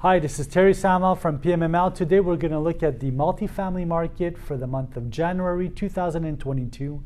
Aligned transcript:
Hi, 0.00 0.18
this 0.18 0.38
is 0.38 0.46
Terry 0.46 0.74
Samuel 0.74 1.14
from 1.14 1.38
PMML. 1.38 1.94
Today 1.94 2.20
we're 2.20 2.36
going 2.36 2.52
to 2.52 2.58
look 2.58 2.82
at 2.82 3.00
the 3.00 3.10
multifamily 3.12 3.86
market 3.86 4.36
for 4.36 4.58
the 4.58 4.66
month 4.66 4.94
of 4.94 5.08
January 5.08 5.70
2022 5.70 7.02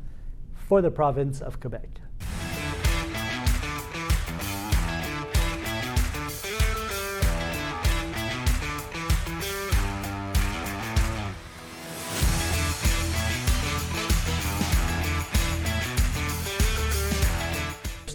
for 0.53 0.81
the 0.81 0.91
province 0.91 1.39
of 1.39 1.61
Quebec. 1.61 2.01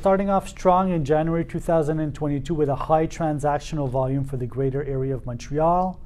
Starting 0.06 0.30
off 0.30 0.48
strong 0.48 0.92
in 0.92 1.04
January 1.04 1.44
2022 1.44 2.54
with 2.54 2.68
a 2.68 2.76
high 2.76 3.08
transactional 3.08 3.90
volume 3.90 4.22
for 4.22 4.36
the 4.36 4.46
greater 4.46 4.84
area 4.84 5.12
of 5.12 5.26
Montreal. 5.26 6.00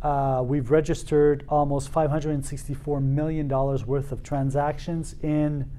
Uh, 0.00 0.42
we've 0.42 0.70
registered 0.70 1.44
almost 1.50 1.92
$564 1.92 3.02
million 3.02 3.46
worth 3.46 4.10
of 4.10 4.22
transactions 4.22 5.16
in 5.22 5.70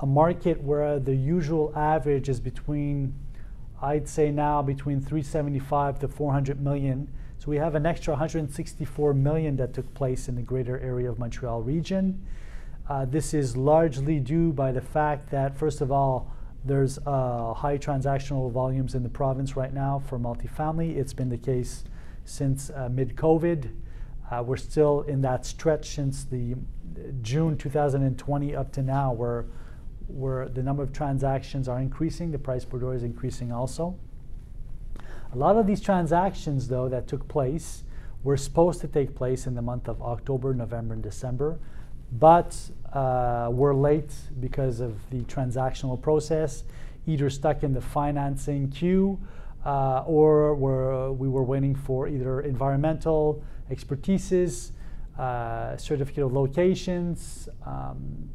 a 0.00 0.06
market 0.06 0.62
where 0.62 1.00
the 1.00 1.12
usual 1.12 1.72
average 1.74 2.28
is 2.28 2.38
between, 2.38 3.12
I'd 3.82 4.08
say 4.08 4.30
now, 4.30 4.62
between 4.62 5.00
375 5.00 5.98
to 5.98 6.06
400 6.06 6.60
million. 6.60 7.08
So 7.38 7.50
we 7.50 7.56
have 7.56 7.74
an 7.74 7.84
extra 7.84 8.12
164 8.12 9.12
million 9.12 9.56
that 9.56 9.74
took 9.74 9.92
place 9.94 10.28
in 10.28 10.36
the 10.36 10.42
greater 10.42 10.78
area 10.78 11.10
of 11.10 11.18
Montreal 11.18 11.62
region. 11.62 12.24
Uh, 12.88 13.06
this 13.06 13.34
is 13.34 13.56
largely 13.56 14.20
due 14.20 14.52
by 14.52 14.70
the 14.70 14.80
fact 14.80 15.32
that, 15.32 15.58
first 15.58 15.80
of 15.80 15.90
all, 15.90 16.32
there's 16.64 16.98
uh, 17.06 17.54
high 17.54 17.76
transactional 17.78 18.50
volumes 18.50 18.94
in 18.94 19.02
the 19.02 19.08
province 19.08 19.56
right 19.56 19.72
now 19.72 20.02
for 20.06 20.18
multifamily. 20.18 20.96
It's 20.96 21.12
been 21.12 21.28
the 21.28 21.38
case 21.38 21.84
since 22.24 22.70
uh, 22.70 22.88
mid 22.90 23.16
COVID. 23.16 23.70
Uh, 24.30 24.42
we're 24.42 24.56
still 24.56 25.02
in 25.02 25.20
that 25.22 25.44
stretch 25.44 25.90
since 25.90 26.24
the 26.24 26.54
June 27.20 27.56
2020 27.58 28.54
up 28.54 28.72
to 28.72 28.82
now, 28.82 29.12
where, 29.12 29.46
where 30.06 30.48
the 30.48 30.62
number 30.62 30.82
of 30.82 30.92
transactions 30.92 31.68
are 31.68 31.80
increasing, 31.80 32.30
the 32.30 32.38
price 32.38 32.64
per 32.64 32.78
door 32.78 32.94
is 32.94 33.02
increasing 33.02 33.52
also. 33.52 33.98
A 35.32 35.36
lot 35.36 35.56
of 35.56 35.66
these 35.66 35.80
transactions, 35.80 36.68
though, 36.68 36.88
that 36.88 37.08
took 37.08 37.26
place 37.26 37.84
were 38.22 38.36
supposed 38.36 38.80
to 38.82 38.88
take 38.88 39.14
place 39.14 39.46
in 39.46 39.54
the 39.54 39.62
month 39.62 39.88
of 39.88 40.00
October, 40.00 40.54
November, 40.54 40.94
and 40.94 41.02
December 41.02 41.58
but 42.12 42.56
uh, 42.92 43.48
we're 43.50 43.74
late 43.74 44.12
because 44.40 44.80
of 44.80 44.94
the 45.10 45.20
transactional 45.22 46.00
process, 46.00 46.64
either 47.06 47.30
stuck 47.30 47.62
in 47.62 47.72
the 47.72 47.80
financing 47.80 48.70
queue 48.70 49.18
uh, 49.64 50.02
or 50.06 50.54
we're, 50.54 51.10
we 51.12 51.28
were 51.28 51.42
waiting 51.42 51.74
for 51.74 52.08
either 52.08 52.40
environmental 52.40 53.42
expertises, 53.70 54.72
uh, 55.18 55.76
certificate 55.76 56.24
of 56.24 56.32
locations, 56.32 57.48
um, 57.64 58.28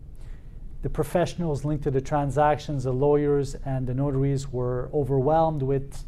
the 0.83 0.89
professionals 0.89 1.65
linked 1.65 1.83
to 1.83 1.91
the 1.91 2.01
transactions, 2.01 2.83
the 2.83 2.93
lawyers 2.93 3.55
and 3.65 3.87
the 3.87 3.93
notaries 3.93 4.51
were 4.51 4.89
overwhelmed 4.93 5.61
with 5.61 6.05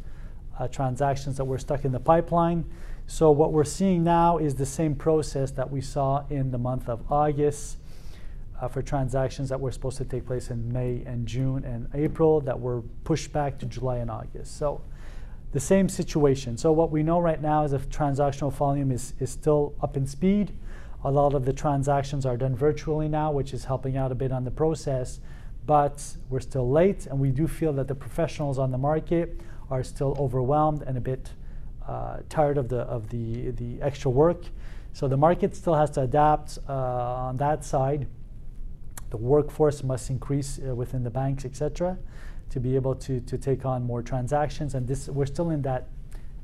uh, 0.57 0.67
transactions 0.67 1.37
that 1.37 1.45
were 1.45 1.57
stuck 1.57 1.85
in 1.85 1.91
the 1.91 1.99
pipeline. 1.99 2.63
So 3.09 3.31
what 3.31 3.53
we're 3.53 3.63
seeing 3.63 4.03
now 4.03 4.37
is 4.37 4.53
the 4.53 4.67
same 4.67 4.93
process 4.93 5.49
that 5.53 5.71
we 5.71 5.81
saw 5.81 6.27
in 6.29 6.51
the 6.51 6.59
month 6.59 6.87
of 6.87 7.11
August 7.11 7.77
uh, 8.61 8.67
for 8.67 8.83
transactions 8.83 9.49
that 9.49 9.59
were 9.59 9.71
supposed 9.71 9.97
to 9.97 10.05
take 10.05 10.27
place 10.27 10.51
in 10.51 10.71
May 10.71 11.01
and 11.07 11.27
June 11.27 11.65
and 11.65 11.89
April 11.95 12.39
that 12.41 12.59
were 12.59 12.83
pushed 13.05 13.33
back 13.33 13.57
to 13.59 13.65
July 13.65 13.97
and 13.97 14.11
August. 14.11 14.59
So 14.59 14.81
the 15.53 15.59
same 15.59 15.89
situation. 15.89 16.55
So 16.55 16.71
what 16.71 16.91
we 16.91 17.01
know 17.01 17.19
right 17.19 17.41
now 17.41 17.63
is 17.63 17.73
if 17.73 17.89
transactional 17.89 18.53
volume 18.53 18.91
is, 18.91 19.15
is 19.19 19.31
still 19.31 19.73
up 19.81 19.97
in 19.97 20.05
speed. 20.05 20.53
A 21.03 21.09
lot 21.09 21.33
of 21.33 21.45
the 21.45 21.53
transactions 21.53 22.27
are 22.27 22.37
done 22.37 22.55
virtually 22.55 23.09
now, 23.09 23.31
which 23.31 23.55
is 23.55 23.65
helping 23.65 23.97
out 23.97 24.11
a 24.11 24.15
bit 24.15 24.31
on 24.31 24.43
the 24.43 24.51
process, 24.51 25.19
but 25.65 26.15
we're 26.29 26.41
still 26.41 26.69
late 26.69 27.07
and 27.07 27.19
we 27.19 27.31
do 27.31 27.47
feel 27.47 27.73
that 27.73 27.87
the 27.87 27.95
professionals 27.95 28.59
on 28.59 28.69
the 28.69 28.77
market 28.77 29.41
are 29.71 29.81
still 29.83 30.15
overwhelmed 30.19 30.83
and 30.83 30.95
a 30.95 31.01
bit 31.01 31.31
tired 32.29 32.57
of 32.57 32.69
the 32.69 32.81
of 32.81 33.09
the 33.09 33.51
the 33.51 33.81
extra 33.81 34.11
work. 34.11 34.43
So 34.93 35.07
the 35.07 35.17
market 35.17 35.55
still 35.55 35.75
has 35.75 35.91
to 35.91 36.01
adapt 36.01 36.59
uh, 36.67 36.73
on 36.73 37.37
that 37.37 37.63
side. 37.63 38.07
The 39.09 39.17
workforce 39.17 39.83
must 39.83 40.09
increase 40.09 40.59
uh, 40.59 40.75
within 40.75 41.03
the 41.03 41.09
banks, 41.09 41.45
etc., 41.45 41.97
to 42.49 42.59
be 42.59 42.75
able 42.75 42.95
to 42.95 43.19
to 43.21 43.37
take 43.37 43.65
on 43.65 43.83
more 43.83 44.01
transactions. 44.01 44.75
And 44.75 44.87
this 44.87 45.07
we're 45.07 45.25
still 45.25 45.49
in 45.49 45.61
that 45.63 45.87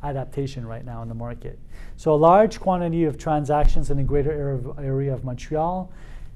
adaptation 0.03 0.65
right 0.67 0.85
now 0.85 1.01
in 1.01 1.09
the 1.09 1.15
market. 1.15 1.57
So 1.97 2.13
a 2.13 2.15
large 2.15 2.59
quantity 2.59 3.05
of 3.05 3.17
transactions 3.17 3.89
in 3.89 3.97
the 3.97 4.03
greater 4.03 4.31
area 4.31 4.61
area 4.79 5.13
of 5.13 5.23
Montreal. 5.23 5.91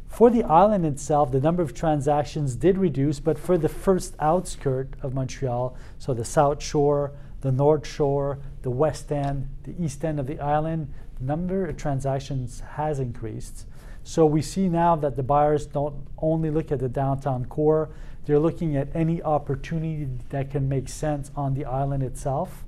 For 0.08 0.32
the 0.32 0.44
island 0.44 0.88
itself, 0.88 1.32
the 1.32 1.40
number 1.40 1.62
of 1.62 1.76
transactions 1.76 2.56
did 2.56 2.80
reduce, 2.80 3.20
but 3.20 3.38
for 3.38 3.60
the 3.60 3.70
first 3.70 4.16
outskirt 4.20 4.96
of 5.04 5.14
Montreal, 5.14 5.78
so 6.00 6.16
the 6.16 6.26
South 6.26 6.64
Shore, 6.64 7.12
the 7.42 7.52
North 7.52 7.88
Shore, 7.88 8.40
the 8.62 8.70
West 8.70 9.12
End, 9.12 9.50
the 9.64 9.74
East 9.82 10.04
End 10.04 10.20
of 10.20 10.28
the 10.28 10.40
island, 10.40 10.94
the 11.20 11.26
number 11.26 11.66
of 11.66 11.78
transactions 11.78 12.62
has 12.76 13.00
increased. 13.00 13.66
So 14.04 14.26
we 14.26 14.42
see 14.42 14.70
now 14.70 14.96
that 14.98 15.16
the 15.16 15.24
buyers 15.24 15.66
don't 15.66 15.96
only 16.18 16.50
look 16.50 16.72
at 16.72 16.80
the 16.80 16.90
downtown 16.90 17.46
core, 17.46 17.90
they're 18.26 18.40
looking 18.40 18.76
at 18.76 18.88
any 18.96 19.22
opportunity 19.22 20.08
that 20.30 20.52
can 20.52 20.70
make 20.70 20.90
sense 20.90 21.32
on 21.36 21.54
the 21.54 21.66
island 21.66 22.04
itself. 22.04 22.64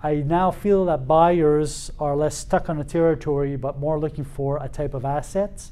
I 0.00 0.16
now 0.16 0.50
feel 0.50 0.84
that 0.86 1.06
buyers 1.06 1.92
are 1.98 2.16
less 2.16 2.36
stuck 2.36 2.68
on 2.68 2.78
a 2.80 2.84
territory 2.84 3.56
but 3.56 3.78
more 3.78 4.00
looking 4.00 4.24
for 4.24 4.62
a 4.62 4.68
type 4.68 4.94
of 4.94 5.04
asset. 5.04 5.70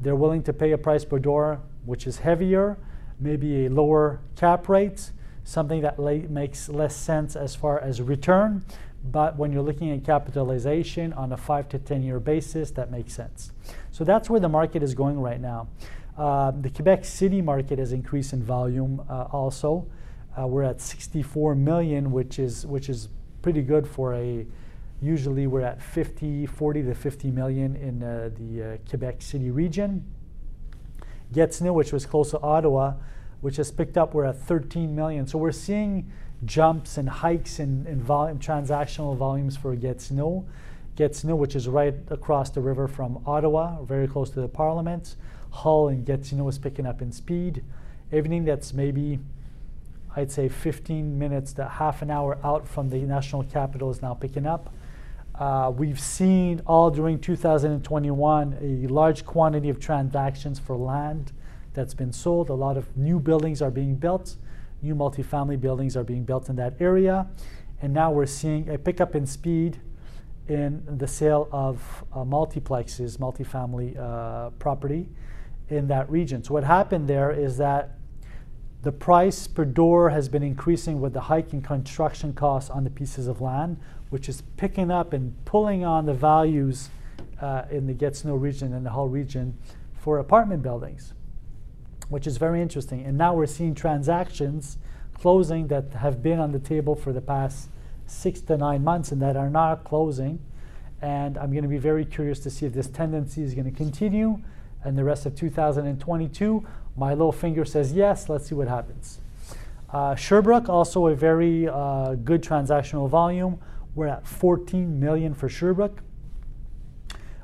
They're 0.00 0.16
willing 0.16 0.42
to 0.44 0.52
pay 0.52 0.72
a 0.72 0.78
price 0.78 1.04
per 1.04 1.18
door 1.18 1.60
which 1.84 2.06
is 2.06 2.18
heavier, 2.18 2.76
maybe 3.18 3.66
a 3.66 3.70
lower 3.70 4.20
cap 4.36 4.68
rate, 4.68 5.10
something 5.44 5.80
that 5.82 5.98
makes 6.30 6.68
less 6.68 6.96
sense 6.96 7.36
as 7.36 7.54
far 7.54 7.80
as 7.80 8.00
return. 8.00 8.64
But 9.04 9.36
when 9.36 9.52
you're 9.52 9.62
looking 9.62 9.90
at 9.90 10.04
capitalization 10.04 11.12
on 11.12 11.32
a 11.32 11.36
five 11.36 11.68
to 11.70 11.78
10 11.78 12.02
year 12.02 12.20
basis, 12.20 12.70
that 12.72 12.90
makes 12.90 13.12
sense. 13.12 13.52
So 13.90 14.04
that's 14.04 14.30
where 14.30 14.40
the 14.40 14.48
market 14.48 14.82
is 14.82 14.94
going 14.94 15.20
right 15.20 15.40
now. 15.40 15.68
Uh, 16.16 16.52
the 16.52 16.70
Quebec 16.70 17.04
City 17.04 17.40
market 17.40 17.78
has 17.78 17.92
increased 17.92 18.32
in 18.32 18.42
volume 18.42 19.04
uh, 19.08 19.24
also. 19.32 19.86
Uh, 20.38 20.46
we're 20.46 20.62
at 20.62 20.80
64 20.80 21.54
million, 21.54 22.12
which 22.12 22.38
is 22.38 22.66
which 22.66 22.88
is 22.88 23.08
pretty 23.42 23.62
good 23.62 23.86
for 23.86 24.14
a. 24.14 24.46
Usually 25.00 25.48
we're 25.48 25.62
at 25.62 25.82
50, 25.82 26.46
40 26.46 26.82
to 26.84 26.94
50 26.94 27.30
million 27.32 27.74
in 27.74 28.02
uh, 28.04 28.30
the 28.38 28.62
uh, 28.62 28.76
Quebec 28.88 29.20
City 29.20 29.50
region. 29.50 30.04
Gatineau, 31.32 31.72
which 31.72 31.92
was 31.92 32.06
close 32.06 32.30
to 32.30 32.40
Ottawa, 32.40 32.94
which 33.42 33.56
has 33.56 33.70
picked 33.70 33.98
up. 33.98 34.14
We're 34.14 34.24
at 34.24 34.38
13 34.38 34.94
million. 34.96 35.26
So 35.26 35.36
we're 35.36 35.52
seeing 35.52 36.10
jumps 36.44 36.96
and 36.96 37.08
hikes 37.08 37.58
in, 37.58 37.86
in 37.86 38.00
volume, 38.00 38.38
transactional 38.38 39.16
volumes 39.16 39.56
for 39.56 39.76
Gatineau. 39.76 40.46
Gatineau, 40.96 41.36
which 41.36 41.54
is 41.54 41.68
right 41.68 41.94
across 42.08 42.50
the 42.50 42.60
river 42.60 42.88
from 42.88 43.22
Ottawa, 43.26 43.82
very 43.82 44.06
close 44.08 44.30
to 44.30 44.40
the 44.40 44.48
Parliament. 44.48 45.16
Hull 45.50 45.88
and 45.88 46.06
Gatineau 46.06 46.48
is 46.48 46.58
picking 46.58 46.86
up 46.86 47.02
in 47.02 47.12
speed. 47.12 47.64
Everything 48.12 48.44
that's 48.44 48.72
maybe, 48.72 49.18
I'd 50.14 50.30
say, 50.30 50.48
15 50.48 51.18
minutes 51.18 51.52
to 51.54 51.68
half 51.68 52.00
an 52.00 52.10
hour 52.10 52.38
out 52.44 52.68
from 52.68 52.90
the 52.90 52.98
national 52.98 53.44
capital 53.44 53.90
is 53.90 54.02
now 54.02 54.14
picking 54.14 54.46
up. 54.46 54.72
Uh, 55.34 55.72
we've 55.74 55.98
seen 55.98 56.60
all 56.66 56.90
during 56.90 57.18
2021 57.18 58.58
a 58.60 58.86
large 58.86 59.24
quantity 59.24 59.68
of 59.68 59.80
transactions 59.80 60.58
for 60.58 60.76
land 60.76 61.32
that's 61.74 61.94
been 61.94 62.12
sold. 62.12 62.48
A 62.50 62.54
lot 62.54 62.76
of 62.76 62.96
new 62.96 63.18
buildings 63.18 63.62
are 63.62 63.70
being 63.70 63.96
built, 63.96 64.36
new 64.82 64.94
multifamily 64.94 65.60
buildings 65.60 65.96
are 65.96 66.04
being 66.04 66.24
built 66.24 66.48
in 66.48 66.56
that 66.56 66.74
area. 66.80 67.26
And 67.80 67.92
now 67.92 68.10
we're 68.10 68.26
seeing 68.26 68.68
a 68.68 68.78
pickup 68.78 69.14
in 69.14 69.26
speed 69.26 69.80
in 70.48 70.82
the 70.98 71.06
sale 71.06 71.48
of 71.52 72.04
uh, 72.12 72.18
multiplexes, 72.18 73.18
multifamily 73.18 73.98
uh, 73.98 74.50
property 74.50 75.08
in 75.68 75.88
that 75.88 76.10
region. 76.10 76.44
So, 76.44 76.54
what 76.54 76.64
happened 76.64 77.08
there 77.08 77.30
is 77.30 77.56
that 77.58 77.98
the 78.82 78.92
price 78.92 79.46
per 79.46 79.64
door 79.64 80.10
has 80.10 80.28
been 80.28 80.42
increasing 80.42 81.00
with 81.00 81.12
the 81.12 81.20
hike 81.20 81.52
in 81.52 81.62
construction 81.62 82.32
costs 82.32 82.68
on 82.68 82.82
the 82.82 82.90
pieces 82.90 83.28
of 83.28 83.40
land, 83.40 83.78
which 84.10 84.28
is 84.28 84.42
picking 84.56 84.90
up 84.90 85.12
and 85.12 85.44
pulling 85.44 85.84
on 85.84 86.04
the 86.04 86.14
values 86.14 86.90
uh, 87.40 87.62
in 87.70 87.86
the 87.86 87.94
Gatineau 87.94 88.34
region 88.34 88.74
and 88.74 88.84
the 88.84 88.90
Hull 88.90 89.08
region 89.08 89.56
for 89.94 90.18
apartment 90.18 90.62
buildings 90.62 91.14
which 92.12 92.26
is 92.26 92.36
very 92.36 92.60
interesting. 92.60 93.04
And 93.04 93.16
now 93.16 93.34
we're 93.34 93.46
seeing 93.46 93.74
transactions 93.74 94.76
closing 95.14 95.68
that 95.68 95.94
have 95.94 96.22
been 96.22 96.38
on 96.38 96.52
the 96.52 96.58
table 96.58 96.94
for 96.94 97.12
the 97.12 97.22
past 97.22 97.70
six 98.06 98.40
to 98.42 98.56
nine 98.58 98.84
months 98.84 99.12
and 99.12 99.22
that 99.22 99.34
are 99.34 99.48
not 99.48 99.84
closing. 99.84 100.38
And 101.00 101.38
I'm 101.38 101.50
going 101.52 101.62
to 101.62 101.68
be 101.70 101.78
very 101.78 102.04
curious 102.04 102.38
to 102.40 102.50
see 102.50 102.66
if 102.66 102.74
this 102.74 102.88
tendency 102.88 103.42
is 103.42 103.54
going 103.54 103.64
to 103.64 103.76
continue 103.76 104.40
and 104.84 104.98
the 104.98 105.04
rest 105.04 105.24
of 105.24 105.34
2022. 105.34 106.66
My 106.96 107.10
little 107.14 107.32
finger 107.32 107.64
says 107.64 107.94
yes. 107.94 108.28
Let's 108.28 108.46
see 108.46 108.54
what 108.54 108.68
happens. 108.68 109.18
Uh, 109.90 110.14
Sherbrooke, 110.14 110.68
also 110.68 111.06
a 111.06 111.14
very 111.14 111.66
uh, 111.66 112.14
good 112.16 112.42
transactional 112.42 113.08
volume. 113.08 113.58
We're 113.94 114.08
at 114.08 114.26
14 114.26 115.00
million 115.00 115.34
for 115.34 115.48
Sherbrooke, 115.48 116.00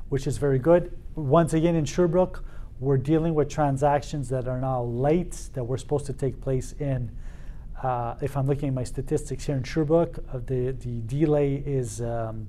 which 0.09 0.27
is 0.27 0.37
very 0.37 0.59
good. 0.59 0.95
Once 1.15 1.53
again, 1.53 1.75
in 1.75 1.85
Sherbrooke, 1.85 2.43
we're 2.79 2.97
dealing 2.97 3.33
with 3.33 3.49
transactions 3.49 4.29
that 4.29 4.47
are 4.47 4.59
now 4.59 4.83
late 4.83 5.49
that 5.53 5.63
were 5.63 5.77
supposed 5.77 6.05
to 6.05 6.13
take 6.13 6.39
place 6.41 6.73
in. 6.79 7.11
Uh, 7.81 8.15
if 8.21 8.37
I'm 8.37 8.47
looking 8.47 8.69
at 8.69 8.73
my 8.73 8.83
statistics 8.83 9.45
here 9.45 9.55
in 9.55 9.63
Sherbrooke, 9.63 10.19
uh, 10.33 10.39
the 10.45 10.71
the 10.71 11.01
delay 11.05 11.55
is 11.65 12.01
um, 12.01 12.47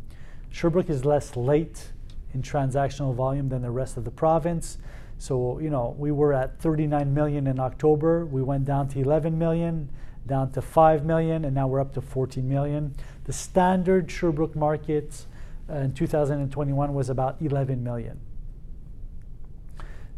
Sherbrooke 0.50 0.90
is 0.90 1.04
less 1.04 1.36
late 1.36 1.92
in 2.34 2.42
transactional 2.42 3.14
volume 3.14 3.48
than 3.48 3.62
the 3.62 3.70
rest 3.70 3.96
of 3.96 4.04
the 4.04 4.10
province. 4.10 4.78
So, 5.18 5.58
you 5.58 5.68
know, 5.68 5.94
we 5.98 6.12
were 6.12 6.32
at 6.32 6.58
39 6.60 7.12
million 7.12 7.46
in 7.46 7.60
October. 7.60 8.24
We 8.24 8.42
went 8.42 8.64
down 8.64 8.88
to 8.88 9.00
11 9.00 9.38
million, 9.38 9.90
down 10.26 10.50
to 10.52 10.62
5 10.62 11.04
million, 11.04 11.44
and 11.44 11.54
now 11.54 11.68
we're 11.68 11.80
up 11.80 11.92
to 11.94 12.00
14 12.00 12.48
million. 12.48 12.94
The 13.24 13.32
standard 13.32 14.10
Sherbrooke 14.10 14.56
market 14.56 15.26
uh, 15.68 15.74
in 15.74 15.92
2021 15.92 16.94
was 16.94 17.10
about 17.10 17.36
11 17.40 17.84
million. 17.84 18.18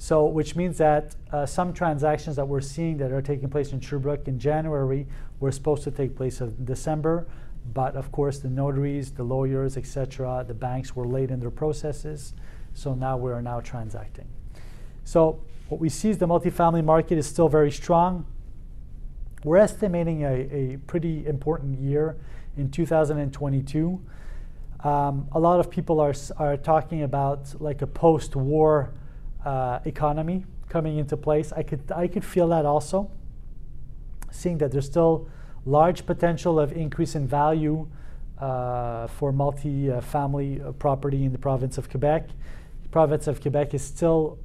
So, 0.03 0.27
which 0.27 0.57
means 0.57 0.79
that 0.79 1.15
uh, 1.31 1.47
some 1.47 1.73
transactions 1.73 2.35
that 2.35 2.49
we're 2.49 2.61
seeing 2.61 2.97
that 2.97 3.13
are 3.13 3.23
taking 3.23 3.49
place 3.49 3.71
in 3.71 3.79
Sherbrooke 3.79 4.27
in 4.27 4.37
January 4.37 5.07
were 5.39 5.53
supposed 5.53 5.85
to 5.85 5.93
take 5.93 6.17
place 6.17 6.41
in 6.41 6.65
December, 6.65 7.25
but 7.73 7.95
of 7.95 8.11
course 8.11 8.41
the 8.41 8.49
notaries, 8.49 9.13
the 9.13 9.23
lawyers, 9.23 9.77
etc., 9.77 10.45
the 10.49 10.55
banks 10.55 10.97
were 10.97 11.07
late 11.07 11.31
in 11.31 11.39
their 11.39 11.53
processes. 11.53 12.35
So 12.75 12.95
now 12.95 13.17
we 13.17 13.31
are 13.31 13.41
now 13.41 13.61
transacting. 13.61 14.27
So 15.05 15.41
what 15.69 15.81
we 15.81 15.89
see 15.89 16.11
is 16.11 16.19
the 16.19 16.27
multifamily 16.27 16.83
market 16.85 17.17
is 17.17 17.29
still 17.29 17.49
very 17.49 17.71
strong. 17.71 18.27
We're 19.45 19.59
estimating 19.59 20.25
a, 20.25 20.33
a 20.33 20.79
pretty 20.89 21.25
important 21.29 21.79
year 21.79 22.17
in 22.57 22.73
2022. 22.73 24.01
Um, 24.83 25.29
a 25.31 25.39
lot 25.39 25.61
of 25.61 25.71
people 25.71 26.01
are, 26.01 26.15
are 26.39 26.57
talking 26.57 27.05
about 27.05 27.55
like 27.61 27.83
a 27.83 27.87
post-war 27.87 28.95
uh, 29.44 29.81
economy 29.85 30.44
coming 30.69 30.99
into 30.99 31.17
place. 31.17 31.53
I 31.53 31.62
could, 31.62 31.91
I 31.94 32.09
could 32.09 32.25
feel 32.25 32.49
that 32.49 32.65
also, 32.65 33.11
seeing 34.31 34.59
that 34.59 34.73
there's 34.73 34.87
still 34.87 35.29
large 35.67 36.06
potential 36.06 36.59
of 36.59 36.73
increase 36.73 37.15
in 37.15 37.29
value 37.29 37.89
uh, 38.39 39.06
for 39.06 39.33
multi-family 39.33 40.61
uh, 40.61 40.73
property 40.73 41.25
in 41.25 41.33
the 41.33 41.39
province 41.39 41.79
of 41.79 41.89
Quebec. 41.89 42.29
The 42.83 42.89
province 42.89 43.27
of 43.27 43.41
Quebec 43.41 43.75
is 43.75 43.83
still 43.83 44.39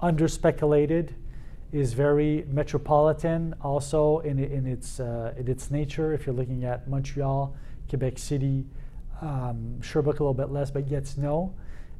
under 0.00 0.26
speculated, 0.28 1.14
is 1.70 1.92
very 1.92 2.44
metropolitan 2.48 3.54
also 3.62 4.20
in, 4.20 4.38
in, 4.38 4.66
its, 4.66 5.00
uh, 5.00 5.34
in 5.36 5.48
its 5.48 5.70
nature. 5.70 6.14
If 6.14 6.26
you're 6.26 6.34
looking 6.34 6.64
at 6.64 6.88
Montreal, 6.88 7.54
Quebec 7.88 8.18
City, 8.18 8.64
um, 9.20 9.80
Sherbrooke 9.82 10.20
a 10.20 10.22
little 10.22 10.34
bit 10.34 10.50
less, 10.50 10.70
but 10.70 10.88
yet 10.88 11.12
no. 11.16 11.54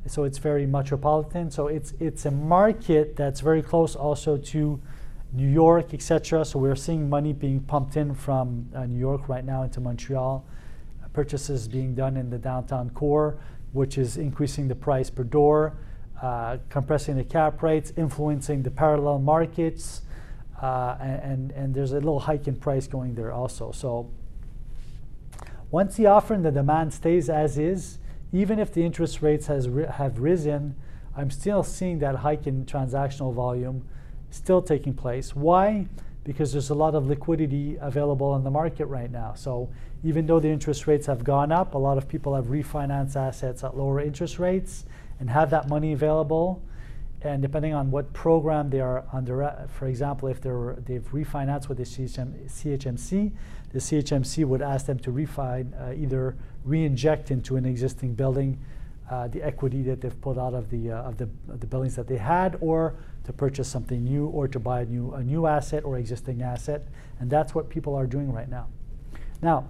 So 0.06 0.24
it's 0.24 0.38
very 0.38 0.66
metropolitan. 0.66 1.50
So 1.50 1.66
it's, 1.68 1.92
it's 2.00 2.24
a 2.24 2.30
market 2.30 3.16
that's 3.16 3.40
very 3.40 3.62
close 3.62 3.94
also 3.94 4.36
to 4.38 4.80
New 5.32 5.48
York, 5.48 5.92
etc. 5.92 6.44
So 6.44 6.58
we're 6.58 6.76
seeing 6.76 7.08
money 7.08 7.32
being 7.32 7.60
pumped 7.60 7.96
in 7.96 8.14
from 8.14 8.68
uh, 8.74 8.86
New 8.86 8.98
York 8.98 9.28
right 9.28 9.44
now 9.44 9.62
into 9.62 9.80
Montreal. 9.80 10.44
Purchases 11.12 11.68
being 11.68 11.94
done 11.94 12.16
in 12.16 12.30
the 12.30 12.38
downtown 12.38 12.90
core, 12.90 13.38
which 13.72 13.98
is 13.98 14.16
increasing 14.16 14.68
the 14.68 14.74
price 14.74 15.10
per 15.10 15.24
door, 15.24 15.76
uh, 16.22 16.58
compressing 16.68 17.16
the 17.16 17.24
cap 17.24 17.62
rates, 17.62 17.92
influencing 17.96 18.62
the 18.62 18.70
parallel 18.70 19.18
markets, 19.18 20.02
uh, 20.62 20.96
and, 21.00 21.50
and 21.52 21.74
there's 21.74 21.92
a 21.92 21.96
little 21.96 22.20
hike 22.20 22.48
in 22.48 22.56
price 22.56 22.86
going 22.86 23.14
there 23.14 23.32
also. 23.32 23.72
So 23.72 24.10
once 25.70 25.96
the 25.96 26.06
offer 26.06 26.34
and 26.34 26.44
the 26.44 26.50
demand 26.50 26.94
stays 26.94 27.28
as 27.28 27.58
is, 27.58 27.98
even 28.32 28.58
if 28.58 28.72
the 28.72 28.84
interest 28.84 29.22
rates 29.22 29.46
has 29.46 29.68
have 29.94 30.18
risen, 30.18 30.76
I'm 31.16 31.30
still 31.30 31.62
seeing 31.62 31.98
that 32.00 32.16
hike 32.16 32.46
in 32.46 32.64
transactional 32.64 33.32
volume 33.34 33.84
still 34.30 34.62
taking 34.62 34.94
place. 34.94 35.34
Why? 35.34 35.86
Because 36.24 36.52
there's 36.52 36.70
a 36.70 36.74
lot 36.74 36.94
of 36.94 37.06
liquidity 37.06 37.78
available 37.80 38.36
in 38.36 38.44
the 38.44 38.50
market 38.50 38.86
right 38.86 39.10
now. 39.10 39.34
So 39.34 39.70
even 40.04 40.26
though 40.26 40.40
the 40.40 40.48
interest 40.48 40.86
rates 40.86 41.06
have 41.06 41.24
gone 41.24 41.50
up, 41.50 41.74
a 41.74 41.78
lot 41.78 41.98
of 41.98 42.08
people 42.08 42.34
have 42.34 42.46
refinanced 42.46 43.16
assets 43.16 43.64
at 43.64 43.76
lower 43.76 44.00
interest 44.00 44.38
rates 44.38 44.84
and 45.20 45.30
have 45.30 45.50
that 45.50 45.68
money 45.68 45.92
available. 45.92 46.62
And 47.22 47.42
depending 47.42 47.74
on 47.74 47.90
what 47.90 48.12
program 48.12 48.70
they 48.70 48.80
are 48.80 49.04
under, 49.12 49.42
uh, 49.42 49.66
for 49.66 49.86
example, 49.86 50.28
if 50.28 50.40
they're, 50.40 50.76
they've 50.86 51.10
refinanced 51.10 51.68
with 51.68 51.78
the 51.78 51.84
CHMC, 51.84 53.32
the 53.72 53.78
CHMC 53.78 54.44
would 54.44 54.62
ask 54.62 54.86
them 54.86 54.98
to 55.00 55.10
refi, 55.10 55.66
uh, 55.80 55.94
either 55.94 56.36
re-inject 56.64 57.30
into 57.30 57.56
an 57.56 57.64
existing 57.64 58.14
building 58.14 58.58
uh, 59.10 59.26
the 59.28 59.42
equity 59.42 59.82
that 59.82 60.00
they've 60.00 60.20
pulled 60.20 60.38
out 60.38 60.54
of 60.54 60.68
the, 60.70 60.90
uh, 60.90 61.02
of 61.02 61.16
the, 61.16 61.28
of 61.48 61.60
the 61.60 61.66
buildings 61.66 61.96
that 61.96 62.06
they 62.06 62.16
had, 62.16 62.58
or 62.60 62.94
to 63.24 63.32
purchase 63.32 63.68
something 63.68 64.04
new 64.04 64.26
or 64.26 64.46
to 64.48 64.58
buy 64.58 64.82
a 64.82 64.84
new, 64.84 65.12
a 65.14 65.22
new 65.22 65.46
asset 65.46 65.84
or 65.84 65.98
existing 65.98 66.42
asset. 66.42 66.86
And 67.20 67.30
that's 67.30 67.54
what 67.54 67.68
people 67.68 67.94
are 67.94 68.06
doing 68.06 68.32
right 68.32 68.48
now. 68.48 68.66
Now, 69.40 69.68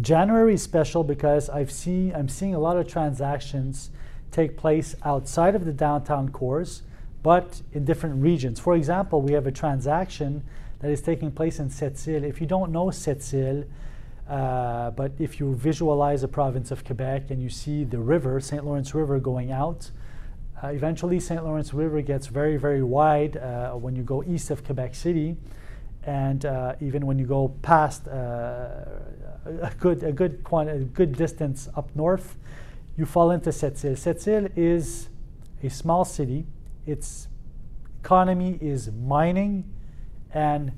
January 0.00 0.54
is 0.54 0.62
special 0.62 1.04
because 1.04 1.50
I've 1.50 1.70
seen, 1.70 2.14
I'm 2.14 2.28
seeing 2.28 2.54
a 2.54 2.58
lot 2.58 2.76
of 2.76 2.86
transactions 2.86 3.90
take 4.30 4.56
place 4.56 4.94
outside 5.04 5.54
of 5.54 5.64
the 5.64 5.72
downtown 5.72 6.28
cores, 6.28 6.82
but 7.22 7.62
in 7.72 7.84
different 7.84 8.22
regions. 8.22 8.60
For 8.60 8.76
example, 8.76 9.20
we 9.22 9.32
have 9.32 9.46
a 9.46 9.52
transaction 9.52 10.44
that 10.80 10.90
is 10.90 11.02
taking 11.02 11.32
place 11.32 11.58
in 11.58 11.68
Sept-Îles. 11.68 12.22
If 12.22 12.40
you 12.40 12.46
don't 12.46 12.70
know 12.70 12.86
Sept-Îles, 12.86 13.66
uh, 14.28 14.90
but 14.90 15.12
if 15.18 15.40
you 15.40 15.54
visualize 15.54 16.20
the 16.20 16.28
province 16.28 16.70
of 16.70 16.84
Quebec 16.84 17.30
and 17.30 17.42
you 17.42 17.48
see 17.48 17.84
the 17.84 17.98
river, 17.98 18.40
St. 18.40 18.64
Lawrence 18.64 18.94
River, 18.94 19.18
going 19.18 19.50
out, 19.50 19.90
uh, 20.62 20.68
eventually, 20.68 21.18
St. 21.20 21.42
Lawrence 21.44 21.72
River 21.72 22.02
gets 22.02 22.26
very, 22.26 22.56
very 22.56 22.82
wide 22.82 23.36
uh, 23.36 23.72
when 23.72 23.96
you 23.96 24.02
go 24.02 24.22
east 24.24 24.50
of 24.50 24.64
Quebec 24.64 24.94
City, 24.94 25.36
and 26.02 26.44
uh, 26.44 26.74
even 26.80 27.06
when 27.06 27.18
you 27.18 27.24
go 27.24 27.48
past 27.62 28.06
uh, 28.08 28.10
a 29.46 29.72
good, 29.78 30.02
a 30.02 30.12
good, 30.12 30.44
a 30.52 30.78
good 30.78 31.16
distance 31.16 31.68
up 31.76 31.94
north, 31.94 32.36
you 32.96 33.06
fall 33.06 33.30
into 33.30 33.50
Sept-Îles. 33.50 33.98
Sept-Îles 33.98 34.50
is 34.56 35.08
a 35.62 35.70
small 35.70 36.04
city. 36.04 36.46
Its 36.86 37.28
economy 38.00 38.58
is 38.60 38.90
mining 38.90 39.64
and 40.34 40.72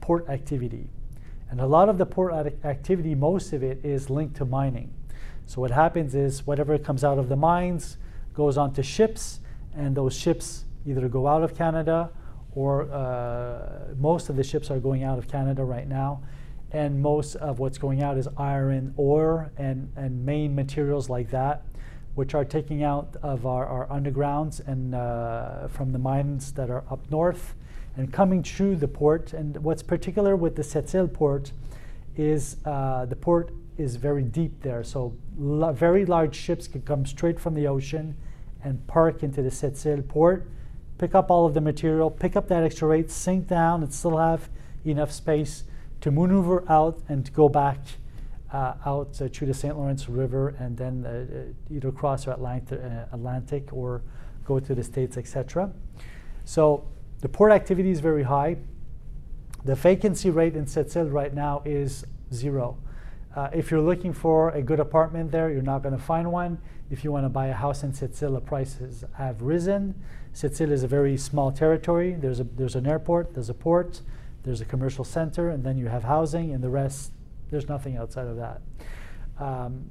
port 0.00 0.28
activity. 0.28 0.88
And 1.54 1.60
a 1.60 1.66
lot 1.66 1.88
of 1.88 1.98
the 1.98 2.04
port 2.04 2.34
activity, 2.64 3.14
most 3.14 3.52
of 3.52 3.62
it 3.62 3.78
is 3.84 4.10
linked 4.10 4.34
to 4.38 4.44
mining. 4.44 4.92
So 5.46 5.60
what 5.60 5.70
happens 5.70 6.12
is 6.12 6.44
whatever 6.44 6.76
comes 6.78 7.04
out 7.04 7.16
of 7.16 7.28
the 7.28 7.36
mines 7.36 7.96
goes 8.34 8.58
onto 8.58 8.82
ships, 8.82 9.38
and 9.72 9.96
those 9.96 10.18
ships 10.18 10.64
either 10.84 11.08
go 11.08 11.28
out 11.28 11.44
of 11.44 11.56
Canada 11.56 12.10
or 12.56 12.90
uh, 12.90 13.94
most 13.96 14.30
of 14.30 14.34
the 14.34 14.42
ships 14.42 14.68
are 14.68 14.80
going 14.80 15.04
out 15.04 15.16
of 15.16 15.28
Canada 15.28 15.62
right 15.62 15.86
now. 15.86 16.24
And 16.72 17.00
most 17.00 17.36
of 17.36 17.60
what's 17.60 17.78
going 17.78 18.02
out 18.02 18.18
is 18.18 18.26
iron 18.36 18.92
ore 18.96 19.52
and, 19.56 19.92
and 19.94 20.26
main 20.26 20.56
materials 20.56 21.08
like 21.08 21.30
that, 21.30 21.62
which 22.16 22.34
are 22.34 22.44
taking 22.44 22.82
out 22.82 23.14
of 23.22 23.46
our, 23.46 23.64
our 23.64 23.86
undergrounds 23.86 24.58
and 24.66 24.92
uh, 24.92 25.68
from 25.68 25.92
the 25.92 26.00
mines 26.00 26.50
that 26.54 26.68
are 26.68 26.82
up 26.90 27.08
north 27.12 27.54
and 27.96 28.12
coming 28.12 28.42
through 28.42 28.76
the 28.76 28.88
port. 28.88 29.32
And 29.32 29.56
what's 29.62 29.82
particular 29.82 30.36
with 30.36 30.56
the 30.56 30.62
Sept-Îles 30.62 31.12
port 31.12 31.52
is 32.16 32.56
uh, 32.64 33.06
the 33.06 33.16
port 33.16 33.52
is 33.76 33.96
very 33.96 34.22
deep 34.22 34.62
there. 34.62 34.84
So 34.84 35.16
very 35.36 36.06
large 36.06 36.34
ships 36.34 36.68
can 36.68 36.82
come 36.82 37.06
straight 37.06 37.40
from 37.40 37.54
the 37.54 37.66
ocean 37.66 38.16
and 38.62 38.86
park 38.86 39.22
into 39.22 39.42
the 39.42 39.50
Sept-Îles 39.50 40.08
port, 40.08 40.48
pick 40.98 41.14
up 41.14 41.30
all 41.30 41.46
of 41.46 41.54
the 41.54 41.60
material, 41.60 42.10
pick 42.10 42.36
up 42.36 42.48
that 42.48 42.62
extra 42.62 42.88
rate, 42.88 43.10
sink 43.10 43.46
down, 43.46 43.82
and 43.82 43.92
still 43.92 44.16
have 44.16 44.48
enough 44.84 45.12
space 45.12 45.64
to 46.00 46.10
maneuver 46.10 46.64
out 46.70 47.00
and 47.08 47.32
go 47.32 47.48
back 47.48 47.78
uh, 48.52 48.74
out 48.86 49.20
uh, 49.20 49.28
through 49.28 49.48
the 49.48 49.54
St. 49.54 49.76
Lawrence 49.76 50.08
River 50.08 50.54
and 50.60 50.76
then 50.76 51.04
uh, 51.04 51.10
uh 51.10 51.74
either 51.74 51.90
cross 51.90 52.26
Atlantic, 52.26 52.80
uh, 52.80 53.06
Atlantic 53.12 53.72
or 53.72 54.02
go 54.44 54.60
to 54.60 54.74
the 54.74 54.82
States, 54.84 55.16
etc. 55.16 55.72
So 56.44 56.84
the 57.24 57.28
port 57.30 57.52
activity 57.52 57.90
is 57.90 58.00
very 58.00 58.22
high. 58.22 58.54
The 59.64 59.74
vacancy 59.74 60.28
rate 60.28 60.56
in 60.56 60.66
Sept-Îles 60.66 61.10
right 61.10 61.32
now 61.32 61.62
is 61.64 62.04
zero. 62.34 62.76
Uh, 63.34 63.48
if 63.50 63.70
you're 63.70 63.80
looking 63.80 64.12
for 64.12 64.50
a 64.50 64.60
good 64.60 64.78
apartment 64.78 65.32
there, 65.32 65.50
you're 65.50 65.62
not 65.62 65.82
going 65.82 65.96
to 65.96 66.02
find 66.02 66.30
one. 66.30 66.58
If 66.90 67.02
you 67.02 67.10
want 67.10 67.24
to 67.24 67.30
buy 67.30 67.46
a 67.46 67.54
house 67.54 67.82
in 67.82 67.92
Sept-Îles, 67.92 68.34
the 68.34 68.40
prices 68.42 69.04
have 69.16 69.40
risen. 69.40 69.94
Sept-Îles 70.34 70.70
is 70.70 70.82
a 70.82 70.86
very 70.86 71.16
small 71.16 71.50
territory. 71.50 72.12
There's, 72.12 72.40
a, 72.40 72.44
there's 72.44 72.76
an 72.76 72.86
airport, 72.86 73.32
there's 73.32 73.48
a 73.48 73.54
port, 73.54 74.02
there's 74.42 74.60
a 74.60 74.66
commercial 74.66 75.02
center, 75.02 75.48
and 75.48 75.64
then 75.64 75.78
you 75.78 75.86
have 75.86 76.04
housing, 76.04 76.52
and 76.52 76.62
the 76.62 76.68
rest, 76.68 77.10
there's 77.50 77.70
nothing 77.70 77.96
outside 77.96 78.26
of 78.26 78.36
that. 78.36 78.60
Um, 79.38 79.86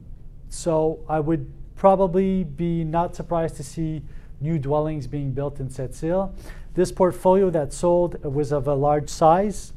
so 0.49 1.03
I 1.09 1.19
would 1.19 1.51
probably 1.75 2.43
be 2.43 2.83
not 2.83 3.15
surprised 3.15 3.55
to 3.55 3.63
see 3.63 4.03
new 4.39 4.59
dwellings 4.59 5.07
being 5.07 5.31
built 5.31 5.59
in 5.59 5.67
Sept-Îles. 5.67 6.31
This 6.75 6.91
portfolio 6.91 7.49
that 7.51 7.71
sold 7.71 8.23
was 8.23 8.51
of 8.51 8.67
a 8.67 8.73
large 8.73 9.09
size. 9.09 9.73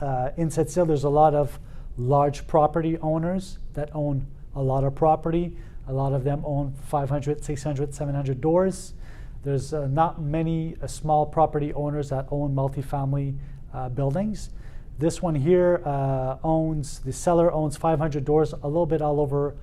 Uh, 0.00 0.30
in 0.36 0.48
Sept-Îles, 0.48 0.86
there's 0.86 1.04
a 1.04 1.08
lot 1.08 1.34
of 1.34 1.58
large 1.98 2.46
property 2.46 2.98
owners 2.98 3.58
that 3.74 3.90
own 3.94 4.26
a 4.54 4.62
lot 4.62 4.84
of 4.84 4.94
property. 4.94 5.56
A 5.88 5.92
lot 5.92 6.12
of 6.12 6.24
them 6.24 6.42
own 6.44 6.74
500, 6.88 7.44
600, 7.44 7.94
700 7.94 8.40
doors. 8.40 8.94
There's 9.42 9.72
uh, 9.72 9.86
not 9.86 10.20
many 10.20 10.76
uh, 10.82 10.86
small 10.86 11.26
property 11.26 11.72
owners 11.74 12.10
that 12.10 12.26
own 12.30 12.54
multifamily 12.54 13.36
uh, 13.72 13.88
buildings. 13.88 14.50
This 14.98 15.20
one 15.20 15.34
here 15.34 15.82
uh, 15.84 16.38
owns, 16.42 17.00
the 17.00 17.12
seller 17.12 17.52
owns 17.52 17.76
500 17.76 18.24
doors, 18.24 18.52
a 18.52 18.66
little 18.66 18.86
bit 18.86 19.02
all 19.02 19.20
over 19.20 19.54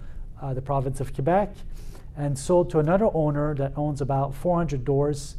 uh, 0.42 0.54
the 0.54 0.62
province 0.62 1.00
of 1.00 1.14
Quebec, 1.14 1.54
and 2.16 2.38
sold 2.38 2.70
to 2.70 2.80
another 2.80 3.10
owner 3.14 3.56
that 3.56 3.74
owns 3.76 4.00
about 4.00 4.36
400 4.36 4.86
doors, 4.86 5.36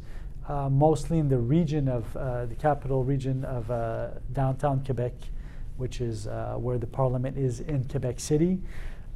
uh, 0.49 0.69
mostly 0.69 1.19
in 1.19 1.29
the 1.29 1.39
region 1.39 1.89
of 1.89 2.13
the 2.13 2.57
capital 2.59 3.05
region 3.05 3.45
of 3.45 3.69
downtown 4.33 4.85
Quebec, 4.85 5.15
which 5.77 6.01
is 6.01 6.27
where 6.57 6.79
the 6.79 6.87
parliament 6.87 7.37
is 7.37 7.61
in 7.61 7.85
Quebec 7.85 8.21
City. 8.21 8.61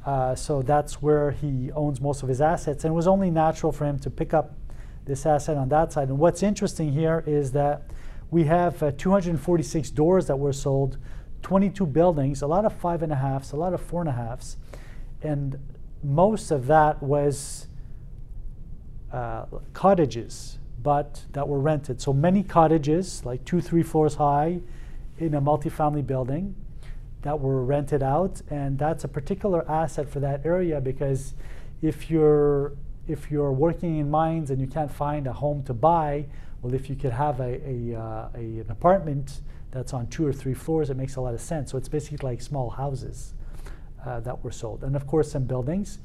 Uh, 0.05 0.33
so 0.33 0.61
that's 0.61 1.01
where 1.01 1.31
he 1.31 1.71
owns 1.73 1.99
most 1.99 2.23
of 2.23 2.29
his 2.29 2.41
assets. 2.41 2.83
And 2.83 2.93
it 2.93 2.95
was 2.95 3.07
only 3.07 3.29
natural 3.29 3.71
for 3.71 3.85
him 3.85 3.99
to 3.99 4.09
pick 4.09 4.33
up 4.33 4.53
this 5.05 5.25
asset 5.25 5.57
on 5.57 5.69
that 5.69 5.91
side. 5.91 6.09
And 6.09 6.17
what's 6.19 6.43
interesting 6.43 6.91
here 6.93 7.23
is 7.25 7.51
that 7.53 7.83
we 8.31 8.45
have 8.45 8.81
uh, 8.81 8.91
246 8.97 9.91
doors 9.91 10.27
that 10.27 10.37
were 10.37 10.53
sold, 10.53 10.97
22 11.41 11.85
buildings, 11.87 12.41
a 12.41 12.47
lot 12.47 12.65
of 12.65 12.73
five 12.73 13.01
and 13.01 13.11
a 13.11 13.15
halfs, 13.15 13.51
a 13.51 13.57
lot 13.57 13.73
of 13.73 13.81
four 13.81 14.01
and 14.01 14.09
a 14.09 14.13
halfs. 14.13 14.57
And 15.21 15.57
most 16.03 16.51
of 16.51 16.67
that 16.67 17.01
was 17.01 17.67
uh, 19.11 19.45
cottages, 19.73 20.58
but 20.81 21.25
that 21.33 21.47
were 21.47 21.59
rented. 21.59 22.01
So 22.01 22.13
many 22.13 22.43
cottages, 22.43 23.25
like 23.25 23.45
two, 23.45 23.61
three 23.61 23.83
floors 23.83 24.15
high, 24.15 24.61
in 25.17 25.33
a 25.33 25.41
multifamily 25.41 26.05
building 26.05 26.55
that 27.21 27.39
were 27.39 27.63
rented 27.63 28.01
out, 28.01 28.41
and 28.49 28.79
that's 28.79 29.03
a 29.03 29.07
particular 29.07 29.69
asset 29.69 30.09
for 30.09 30.19
that 30.21 30.45
area 30.45 30.79
because 30.79 31.33
if 31.81 32.09
you're 32.09 32.73
if 33.07 33.31
you're 33.31 33.51
working 33.51 33.97
in 33.97 34.09
mines 34.09 34.51
and 34.51 34.61
you 34.61 34.67
can't 34.67 34.91
find 34.91 35.25
a 35.25 35.33
home 35.33 35.63
to 35.63 35.73
buy, 35.73 36.25
well, 36.61 36.75
if 36.75 36.91
you 36.91 36.95
could 36.95 37.11
have 37.11 37.39
a, 37.39 37.59
a, 37.67 37.99
uh, 37.99 38.29
a, 38.35 38.37
an 38.37 38.67
apartment 38.69 39.41
that's 39.71 39.93
on 39.93 40.05
two 40.07 40.27
or 40.27 40.31
three 40.31 40.53
floors, 40.53 40.91
it 40.91 40.97
makes 40.97 41.15
a 41.15 41.21
lot 41.21 41.33
of 41.33 41.41
sense. 41.41 41.71
So 41.71 41.77
it's 41.79 41.87
basically 41.87 42.19
like 42.29 42.39
small 42.39 42.69
houses 42.69 43.33
uh, 44.05 44.19
that 44.19 44.43
were 44.43 44.51
sold, 44.51 44.83
and 44.83 44.95
of 44.95 45.07
course 45.07 45.31
some 45.31 45.45
buildings. 45.45 45.97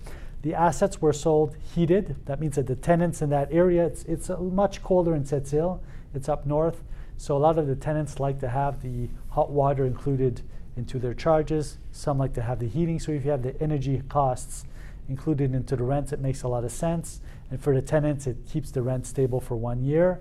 The 0.45 0.53
assets 0.53 1.01
were 1.01 1.15
sold 1.15 1.57
heated. 1.75 2.17
That 2.27 2.39
means 2.39 2.57
that 2.57 2.67
the 2.67 2.77
tenants 2.77 3.23
in 3.23 3.31
that 3.31 3.49
area, 3.51 3.87
it's, 3.87 4.05
it's 4.05 4.29
much 4.29 4.83
colder 4.83 5.15
in 5.15 5.25
Sept-Îles. 5.25 5.81
It's 6.13 6.29
up 6.29 6.45
north. 6.45 6.83
So 7.17 7.35
a 7.35 7.39
lot 7.39 7.57
of 7.57 7.67
the 7.67 7.75
tenants 7.75 8.21
like 8.21 8.41
to 8.41 8.51
have 8.51 8.83
the 8.83 9.09
hot 9.31 9.51
water 9.51 9.87
included 9.87 10.43
into 10.77 10.99
their 10.99 11.15
charges. 11.15 11.79
Some 11.93 12.19
like 12.19 12.35
to 12.35 12.43
have 12.43 12.59
the 12.59 12.69
heating. 12.69 13.01
So 13.01 13.13
if 13.13 13.25
you 13.25 13.31
have 13.31 13.43
the 13.43 13.59
energy 13.59 14.03
costs 14.11 14.67
included 15.09 15.55
into 15.55 15.77
the 15.77 15.83
rents, 15.83 16.13
it 16.13 16.21
makes 16.21 16.43
a 16.43 16.49
lot 16.49 16.63
of 16.63 16.73
sense. 16.73 17.23
And 17.51 17.59
for 17.59 17.75
the 17.75 17.81
tenants, 17.81 18.27
it 18.27 18.37
keeps 18.47 18.71
the 18.71 18.83
rent 18.83 19.07
stable 19.07 19.41
for 19.41 19.57
one 19.57 19.83
year. 19.83 20.21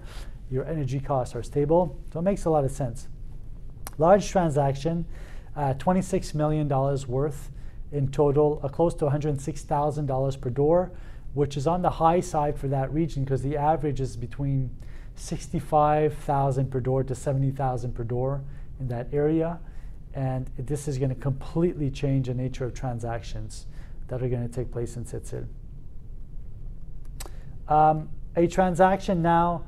Your 0.50 0.64
energy 0.64 1.02
costs 1.02 1.36
are 1.36 1.44
stable. 1.44 2.00
So 2.14 2.20
it 2.20 2.24
makes 2.24 2.46
a 2.46 2.50
lot 2.50 2.64
of 2.64 2.72
sense. 2.72 3.10
Large 3.98 4.30
transaction, 4.30 5.04
uh, 5.58 5.74
$26 5.74 6.34
million 6.34 6.70
worth 7.10 7.52
in 7.94 8.10
total, 8.10 8.60
uh, 8.64 8.68
close 8.68 8.94
to 8.96 9.06
$106,000 9.06 10.42
per 10.42 10.50
door, 10.50 10.92
which 11.34 11.56
is 11.56 11.68
on 11.68 11.82
the 11.82 11.90
high 11.90 12.20
side 12.20 12.58
for 12.58 12.68
that 12.68 12.92
region 12.92 13.24
because 13.24 13.42
the 13.42 13.56
average 13.56 14.02
is 14.02 14.18
between 14.18 14.70
65,000 15.16 16.72
per 16.72 16.80
door 16.80 17.04
to 17.04 17.16
70,000 17.16 17.94
per 17.94 18.04
door 18.04 18.42
in 18.80 18.88
that 18.88 19.08
area. 19.14 19.60
And 20.14 20.50
this 20.58 20.88
is 20.88 20.98
going 20.98 21.10
to 21.10 21.16
completely 21.16 21.90
change 21.90 22.28
the 22.28 22.34
nature 22.34 22.66
of 22.66 22.74
transactions 22.74 23.68
that 24.08 24.22
are 24.22 24.28
going 24.28 24.48
to 24.48 24.54
take 24.54 24.72
place 24.72 24.96
in 24.96 25.06
Sept-Îles. 25.06 25.48
Um, 27.68 28.10
a 28.36 28.48
transaction 28.48 29.22
now, 29.22 29.64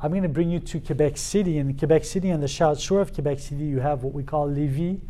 I'm 0.00 0.10
going 0.10 0.22
to 0.22 0.28
bring 0.28 0.50
you 0.50 0.60
to 0.60 0.80
Quebec 0.80 1.16
City. 1.16 1.58
In 1.58 1.76
Quebec 1.76 2.04
City, 2.04 2.30
on 2.30 2.40
the 2.40 2.48
south 2.48 2.78
shore 2.78 3.00
of 3.00 3.12
Quebec 3.12 3.40
City, 3.40 3.64
you 3.64 3.80
have 3.80 4.04
what 4.04 4.12
we 4.12 4.22
call 4.22 4.48
Lévis, 4.48 5.00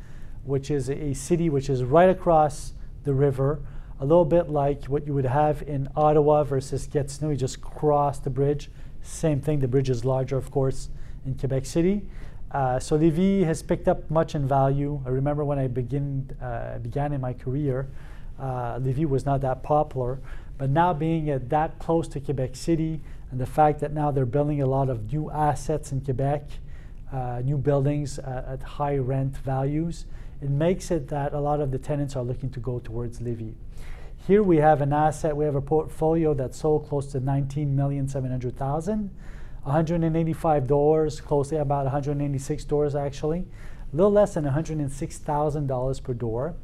which 0.48 0.70
is 0.70 0.88
a 0.88 1.12
city 1.12 1.50
which 1.50 1.68
is 1.68 1.84
right 1.84 2.08
across 2.08 2.72
the 3.04 3.12
river, 3.12 3.60
a 4.00 4.04
little 4.04 4.24
bit 4.24 4.48
like 4.48 4.84
what 4.86 5.06
you 5.06 5.12
would 5.12 5.26
have 5.26 5.62
in 5.62 5.88
Ottawa 5.94 6.42
versus 6.42 6.86
Gatineau. 6.86 7.30
You 7.30 7.36
just 7.36 7.60
cross 7.60 8.18
the 8.18 8.30
bridge. 8.30 8.70
Same 9.02 9.40
thing, 9.40 9.60
the 9.60 9.68
bridge 9.68 9.90
is 9.90 10.04
larger, 10.04 10.36
of 10.36 10.50
course, 10.50 10.88
in 11.26 11.34
Quebec 11.34 11.66
City. 11.66 12.02
Uh, 12.50 12.78
so 12.78 12.98
Lévis 12.98 13.44
has 13.44 13.62
picked 13.62 13.88
up 13.88 14.10
much 14.10 14.34
in 14.34 14.48
value. 14.48 15.02
I 15.04 15.10
remember 15.10 15.44
when 15.44 15.58
I 15.58 15.66
begin, 15.66 16.30
uh, 16.40 16.78
began 16.78 17.12
in 17.12 17.20
my 17.20 17.34
career, 17.34 17.86
uh, 18.38 18.78
Lévis 18.78 19.06
was 19.06 19.26
not 19.26 19.42
that 19.42 19.62
popular. 19.62 20.18
But 20.56 20.70
now 20.70 20.92
being 20.94 21.30
uh, 21.30 21.40
that 21.48 21.78
close 21.78 22.08
to 22.08 22.20
Quebec 22.20 22.56
City 22.56 23.00
and 23.30 23.38
the 23.38 23.46
fact 23.46 23.80
that 23.80 23.92
now 23.92 24.10
they're 24.10 24.26
building 24.26 24.62
a 24.62 24.66
lot 24.66 24.88
of 24.88 25.12
new 25.12 25.30
assets 25.30 25.92
in 25.92 26.00
Quebec, 26.00 26.48
uh, 27.12 27.42
new 27.44 27.58
buildings 27.58 28.18
at 28.18 28.62
high 28.62 28.96
rent 28.96 29.36
values, 29.38 30.06
it 30.40 30.50
makes 30.50 30.90
it 30.90 31.08
that 31.08 31.32
a 31.32 31.40
lot 31.40 31.60
of 31.60 31.70
the 31.70 31.78
tenants 31.78 32.16
are 32.16 32.22
looking 32.22 32.50
to 32.50 32.60
go 32.60 32.78
towards 32.78 33.20
Lévis. 33.20 33.54
Here 34.26 34.42
we 34.42 34.58
have 34.58 34.80
an 34.80 34.92
asset, 34.92 35.36
we 35.36 35.44
have 35.44 35.54
a 35.54 35.60
portfolio 35.60 36.34
that 36.34 36.54
sold 36.54 36.88
close 36.88 37.06
to 37.12 37.20
19,700,000. 37.20 39.10
185 39.68 40.66
doors, 40.66 41.20
closely 41.20 41.58
about 41.58 41.84
186 41.84 42.64
doors 42.64 42.94
actually, 42.94 43.40
a 43.92 43.96
little 43.96 44.10
less 44.10 44.34
than 44.34 44.44
$106,000 44.44 46.02
per 46.02 46.14
door, 46.14 46.54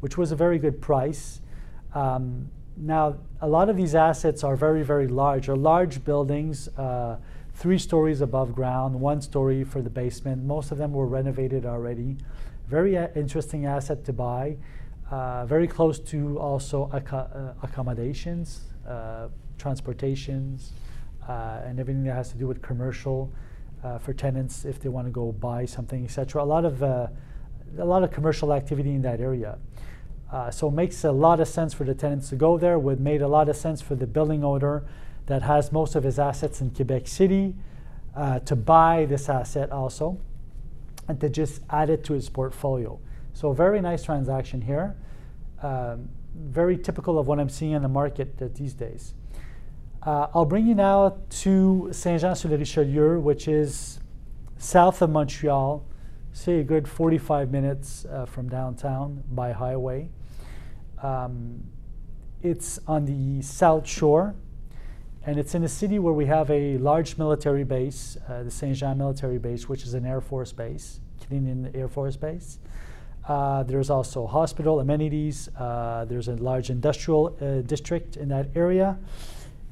which 0.00 0.16
was 0.16 0.32
a 0.32 0.36
very 0.36 0.58
good 0.58 0.80
price. 0.80 1.40
Um, 1.94 2.50
now, 2.76 3.16
a 3.40 3.48
lot 3.48 3.68
of 3.68 3.76
these 3.76 3.94
assets 3.94 4.42
are 4.42 4.56
very, 4.56 4.82
very 4.82 5.06
large. 5.06 5.48
Are 5.48 5.56
large 5.56 6.04
buildings, 6.04 6.68
uh, 6.76 7.18
three 7.54 7.78
stories 7.78 8.20
above 8.20 8.54
ground, 8.54 9.00
one 9.00 9.20
story 9.20 9.62
for 9.62 9.80
the 9.80 9.90
basement. 9.90 10.42
Most 10.42 10.72
of 10.72 10.78
them 10.78 10.92
were 10.92 11.06
renovated 11.06 11.64
already. 11.64 12.16
Very 12.68 12.96
uh, 12.96 13.08
interesting 13.14 13.66
asset 13.66 14.04
to 14.04 14.12
buy. 14.12 14.56
Uh, 15.10 15.44
very 15.44 15.68
close 15.68 15.98
to 15.98 16.38
also 16.38 16.90
uh, 16.92 17.52
accommodations, 17.62 18.62
uh, 18.88 19.28
transportations, 19.58 20.72
and 21.28 21.78
everything 21.78 22.04
that 22.04 22.14
has 22.14 22.30
to 22.30 22.36
do 22.36 22.46
with 22.46 22.62
commercial 22.62 23.32
for 24.00 24.14
tenants 24.14 24.64
if 24.64 24.80
they 24.80 24.88
want 24.88 25.06
to 25.06 25.10
go 25.10 25.30
buy 25.30 25.66
something, 25.66 26.04
etc. 26.04 26.42
A 26.42 26.44
lot 26.44 26.64
of 26.64 26.82
a 26.82 27.10
lot 27.76 28.02
of 28.02 28.10
commercial 28.10 28.52
activity 28.52 28.90
in 28.90 29.02
that 29.02 29.20
area. 29.20 29.58
So 30.50 30.68
it 30.68 30.72
makes 30.72 31.04
a 31.04 31.12
lot 31.12 31.38
of 31.40 31.48
sense 31.48 31.74
for 31.74 31.84
the 31.84 31.94
tenants 31.94 32.30
to 32.30 32.36
go 32.36 32.58
there. 32.58 32.78
Would 32.78 32.98
made 32.98 33.20
a 33.22 33.28
lot 33.28 33.48
of 33.48 33.56
sense 33.56 33.82
for 33.82 33.94
the 33.94 34.06
building 34.06 34.42
owner 34.42 34.84
that 35.26 35.42
has 35.42 35.70
most 35.70 35.94
of 35.94 36.02
his 36.02 36.18
assets 36.18 36.60
in 36.60 36.70
Quebec 36.70 37.06
City 37.06 37.54
uh, 38.16 38.38
to 38.40 38.56
buy 38.56 39.04
this 39.04 39.28
asset 39.28 39.70
also 39.70 40.18
and 41.08 41.20
to 41.20 41.28
just 41.28 41.62
add 41.70 41.90
it 41.90 42.04
to 42.04 42.12
his 42.12 42.28
portfolio. 42.28 42.98
So 43.32 43.52
very 43.52 43.80
nice 43.80 44.02
transaction 44.02 44.60
here. 44.62 44.96
Um, 45.62 46.08
very 46.34 46.76
typical 46.76 47.18
of 47.18 47.26
what 47.26 47.38
I'm 47.38 47.48
seeing 47.48 47.72
in 47.72 47.82
the 47.82 47.88
market 47.88 48.54
these 48.54 48.74
days. 48.74 49.14
Uh, 50.02 50.28
I'll 50.34 50.44
bring 50.44 50.66
you 50.66 50.74
now 50.74 51.16
to 51.30 51.88
Saint-Jean-sur-le-Richelieu, 51.90 53.20
which 53.20 53.48
is 53.48 54.00
south 54.58 55.00
of 55.00 55.10
Montreal, 55.10 55.84
say 56.32 56.60
a 56.60 56.64
good 56.64 56.86
45 56.86 57.50
minutes 57.50 58.04
uh, 58.04 58.26
from 58.26 58.48
downtown 58.48 59.22
by 59.30 59.52
highway. 59.52 60.10
Um, 61.02 61.64
it's 62.42 62.78
on 62.86 63.06
the 63.06 63.42
south 63.42 63.86
shore, 63.86 64.34
and 65.26 65.38
it's 65.38 65.54
in 65.54 65.64
a 65.64 65.68
city 65.68 65.98
where 65.98 66.12
we 66.12 66.26
have 66.26 66.50
a 66.50 66.76
large 66.78 67.16
military 67.16 67.64
base, 67.64 68.18
uh, 68.28 68.42
the 68.42 68.50
Saint 68.50 68.76
Jean 68.76 68.98
military 68.98 69.38
base, 69.38 69.68
which 69.68 69.84
is 69.84 69.94
an 69.94 70.04
Air 70.04 70.20
Force 70.20 70.52
base, 70.52 71.00
Canadian 71.26 71.70
Air 71.74 71.88
Force 71.88 72.16
base. 72.16 72.58
Uh, 73.26 73.62
there's 73.62 73.88
also 73.88 74.26
hospital 74.26 74.80
amenities. 74.80 75.48
Uh, 75.58 76.04
there's 76.06 76.28
a 76.28 76.34
large 76.34 76.68
industrial 76.68 77.34
uh, 77.40 77.62
district 77.62 78.18
in 78.18 78.28
that 78.28 78.48
area. 78.54 78.98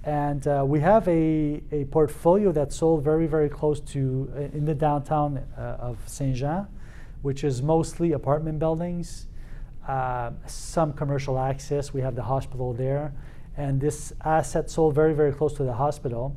And 0.05 0.47
uh, 0.49 0.65
we 0.67 0.81
have 0.81 1.07
a, 1.07 1.63
a 1.71 1.85
portfolio 1.85 2.51
that's 2.51 2.75
sold 2.75 3.05
very, 3.05 3.27
very 3.27 3.51
close 3.51 3.79
to, 3.81 4.33
uh, 4.35 4.41
in 4.57 4.65
the 4.65 4.75
downtown 4.75 5.45
of 5.57 5.99
Saint 6.07 6.37
Jean, 6.37 6.67
which 7.21 7.45
is 7.45 7.61
mostly 7.61 8.13
apartment 8.13 8.59
buildings, 8.59 9.27
some 10.47 10.95
commercial 10.95 11.39
access. 11.39 11.93
We 11.93 12.01
have 12.01 12.17
the 12.17 12.23
hospital 12.23 12.73
there. 12.73 13.13
And 13.57 13.81
this 13.81 14.13
asset 14.25 14.71
sold 14.71 14.95
very, 14.95 15.15
very 15.15 15.33
close 15.33 15.53
to 15.55 15.65
the 15.65 15.75
hospital. 15.75 16.37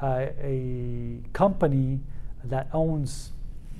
Uh, 0.00 0.26
a 0.40 1.20
company 1.32 2.00
that 2.44 2.68
owns 2.72 3.30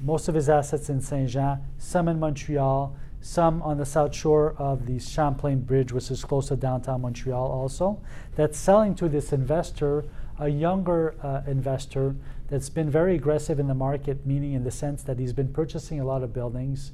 most 0.02 0.28
of 0.28 0.34
his 0.34 0.48
assets 0.48 0.88
in 0.88 1.00
Saint 1.00 1.30
Jean, 1.30 1.58
some 1.78 2.08
in 2.08 2.18
Montreal, 2.18 2.96
some 3.20 3.62
on 3.62 3.78
the 3.78 3.84
south 3.86 4.14
shore 4.14 4.54
of 4.58 4.86
the 4.86 4.98
Champlain 4.98 5.60
Bridge, 5.60 5.92
which 5.92 6.10
is 6.10 6.24
close 6.24 6.48
to 6.48 6.56
downtown 6.56 7.02
Montreal 7.02 7.46
also, 7.50 8.00
that's 8.34 8.58
selling 8.58 8.94
to 8.96 9.08
this 9.08 9.32
investor, 9.32 10.04
a 10.38 10.48
younger 10.48 11.14
uh, 11.22 11.42
investor 11.48 12.16
that's 12.48 12.68
been 12.68 12.90
very 12.90 13.14
aggressive 13.14 13.60
in 13.60 13.68
the 13.68 13.74
market, 13.74 14.26
meaning 14.26 14.54
in 14.54 14.64
the 14.64 14.70
sense 14.70 15.02
that 15.04 15.18
he's 15.18 15.32
been 15.32 15.52
purchasing 15.52 16.00
a 16.00 16.04
lot 16.04 16.22
of 16.22 16.32
buildings 16.34 16.92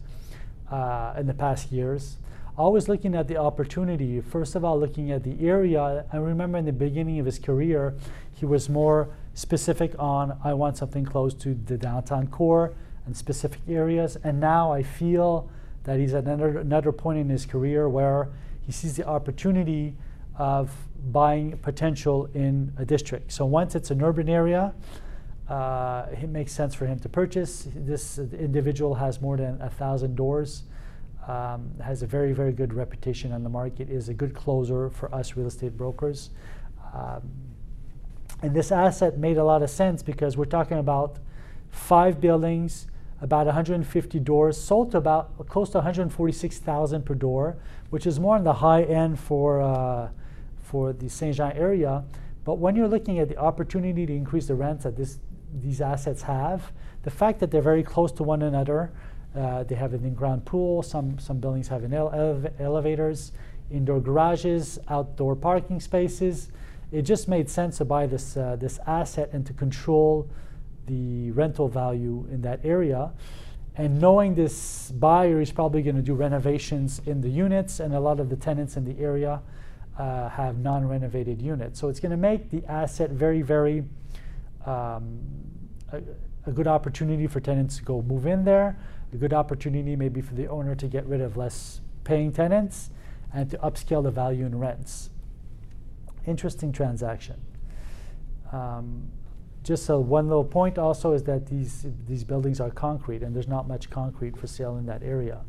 uh, 0.71 1.15
in 1.17 1.27
the 1.27 1.35
past 1.35 1.73
years. 1.73 2.19
Always 2.59 2.89
looking 2.89 3.15
at 3.15 3.29
the 3.29 3.37
opportunity. 3.37 4.21
First 4.21 4.57
of 4.57 4.65
all, 4.65 4.77
looking 4.81 5.13
at 5.13 5.23
the 5.23 5.47
area. 5.47 6.05
I 6.13 6.17
remember 6.17 6.59
in 6.59 6.65
the 6.65 6.73
beginning 6.73 7.21
of 7.21 7.27
his 7.27 7.39
career, 7.39 7.95
he 8.33 8.47
was 8.47 8.69
more 8.69 9.11
specific 9.35 9.95
on 9.97 10.37
I 10.43 10.55
want 10.55 10.77
something 10.77 11.05
close 11.05 11.35
to 11.35 11.55
the 11.55 11.79
downtown 11.79 12.27
core 12.27 12.75
and 13.07 13.17
specific 13.17 13.61
areas. 13.69 14.17
And 14.25 14.41
now 14.41 14.73
I 14.73 14.83
feel 14.83 15.49
that 15.85 16.01
he's 16.01 16.15
at 16.15 16.25
another, 16.25 16.59
another 16.59 16.91
point 16.91 17.21
in 17.21 17.29
his 17.29 17.47
career 17.47 17.89
where 17.89 18.29
he 18.67 18.73
sees 18.73 18.97
the 18.97 19.07
opportunity 19.07 19.95
of 20.37 20.73
buying 21.13 21.59
potential 21.59 22.29
in 22.35 22.73
a 22.77 22.85
district. 22.85 23.31
So 23.31 23.47
once 23.47 23.77
it's 23.77 23.93
an 23.93 24.03
urban 24.03 24.29
area, 24.29 24.75
uh, 25.49 26.07
it 26.11 26.29
makes 26.29 26.51
sense 26.51 26.75
for 26.75 26.87
him 26.87 26.99
to 26.99 27.09
purchase. 27.09 27.69
This 27.73 28.19
individual 28.19 28.97
has 28.97 29.21
more 29.21 29.37
than 29.37 29.63
a 29.63 29.71
thousand 29.71 30.17
doors, 30.17 30.65
um, 31.29 31.75
has 31.85 32.03
a 32.03 32.07
very, 32.07 32.33
very 32.33 32.53
good 32.53 32.73
reputation 32.73 33.33
on 33.33 33.43
the 33.43 33.51
market, 33.51 33.91
is 33.91 34.09
a 34.09 34.15
good 34.15 34.35
closer 34.35 34.89
for 34.89 35.15
us 35.15 35.37
real 35.37 35.47
estate 35.47 35.77
brokers. 35.77 36.31
Um, 36.95 37.31
and 38.43 38.55
this 38.55 38.73
asset 38.73 39.19
made 39.19 39.37
a 39.37 39.45
lot 39.45 39.63
of 39.63 39.69
sense 39.69 40.03
because 40.03 40.37
we're 40.37 40.47
talking 40.47 40.79
about 40.79 41.19
five 41.71 42.21
buildings, 42.21 42.87
about 43.21 43.47
150 43.47 44.19
doors, 44.21 44.57
sold 44.57 44.93
to 44.93 44.99
about 44.99 45.47
close 45.49 45.69
to 45.71 45.79
146,000 45.79 47.05
per 47.05 47.15
door, 47.15 47.59
which 47.91 48.07
is 48.07 48.19
more 48.19 48.37
on 48.37 48.45
the 48.45 48.55
high 48.55 48.83
end 48.83 49.19
for 49.19 49.61
uh, 49.61 50.09
for 50.63 50.93
the 50.93 51.09
Saint 51.09 51.37
Jean 51.37 51.53
area. 51.53 52.05
But 52.45 52.59
when 52.59 52.77
you're 52.77 52.89
looking 52.89 53.19
at 53.19 53.29
the 53.29 53.37
opportunity 53.37 54.07
to 54.07 54.13
increase 54.15 54.47
the 54.47 54.55
rents 54.55 54.85
that 54.85 54.97
this 54.97 55.19
these 55.61 55.81
assets 55.81 56.23
have, 56.23 56.73
the 57.03 57.11
fact 57.11 57.41
that 57.41 57.51
they're 57.51 57.61
very 57.61 57.83
close 57.83 58.13
to 58.13 58.23
one 58.23 58.43
another, 58.43 58.93
uh, 59.39 59.63
they 59.63 59.75
have 59.75 59.95
an 59.95 60.05
in-ground 60.05 60.45
pool. 60.45 60.83
Some 60.83 61.19
some 61.19 61.39
buildings 61.39 61.69
have 61.69 61.91
ele- 61.93 62.51
elevators, 62.59 63.33
indoor 63.71 64.01
garages, 64.01 64.79
outdoor 64.89 65.37
parking 65.37 65.81
spaces. 65.81 66.51
It 66.91 67.03
just 67.03 67.29
made 67.29 67.49
sense 67.49 67.79
to 67.79 67.85
buy 67.85 68.07
this 68.07 68.37
uh, 68.37 68.57
this 68.57 68.81
asset 68.87 69.31
and 69.33 69.47
to 69.47 69.53
control 69.53 70.29
the 70.87 71.31
rental 71.33 71.69
value 71.69 72.27
in 72.33 72.43
that 72.43 72.61
area. 72.65 73.13
And 73.77 74.01
knowing 74.01 74.35
this 74.35 74.91
buyer 74.91 75.41
is 75.41 75.53
probably 75.53 75.83
going 75.83 75.95
to 75.95 76.03
do 76.03 76.15
renovations 76.15 77.01
in 77.07 77.21
the 77.21 77.31
units, 77.31 77.79
and 77.79 77.95
a 77.95 78.01
lot 78.01 78.19
of 78.19 78.29
the 78.29 78.37
tenants 78.37 78.77
in 78.77 78.85
the 78.85 79.01
area 79.01 79.41
uh, 79.99 80.29
have 80.31 80.59
non 80.59 80.87
renovated 80.87 81.41
units. 81.41 81.79
So 81.79 81.89
it's 81.89 82.01
going 82.01 82.11
to 82.11 82.17
make 82.17 82.51
the 82.51 82.65
asset 82.67 83.11
very, 83.11 83.43
very 83.43 83.85
um, 84.67 85.21
a, 85.93 86.01
a, 86.47 86.53
good 86.53 86.67
opportunity 86.67 87.27
for 87.27 87.41
tenants 87.41 87.77
to 87.79 87.85
go 87.85 88.03
move 88.03 88.27
in 88.27 88.45
there, 88.45 88.79
a 89.13 89.17
good 89.17 89.33
opportunity 89.33 89.97
maybe 89.97 90.21
for 90.21 90.35
the 90.35 90.47
owner 90.49 90.75
to 90.75 90.87
get 90.87 91.07
rid 91.07 91.21
of 91.21 91.37
less 91.37 91.81
paying 92.05 92.33
tenants 92.33 92.91
and 93.33 93.51
to 93.51 93.59
upscale 93.59 94.03
the 94.03 94.11
value 94.11 94.47
in 94.47 94.59
rents. 94.59 95.11
Interesting 96.27 96.73
transaction. 96.73 97.37
Um, 98.53 99.11
just 99.63 99.89
a 99.89 99.99
one 99.99 100.29
little 100.29 100.45
point 100.45 100.79
also 100.79 101.13
is 101.13 101.25
that 101.25 101.47
these 101.47 101.87
these 102.07 102.25
buildings 102.25 102.61
are 102.61 102.71
concrete 102.71 103.23
and 103.23 103.35
there's 103.35 103.49
not 103.49 103.69
much 103.69 103.91
concrete 103.91 104.37
for 104.37 104.47
sale 104.47 104.77
in 104.77 104.87
that 104.87 105.03
area. 105.03 105.43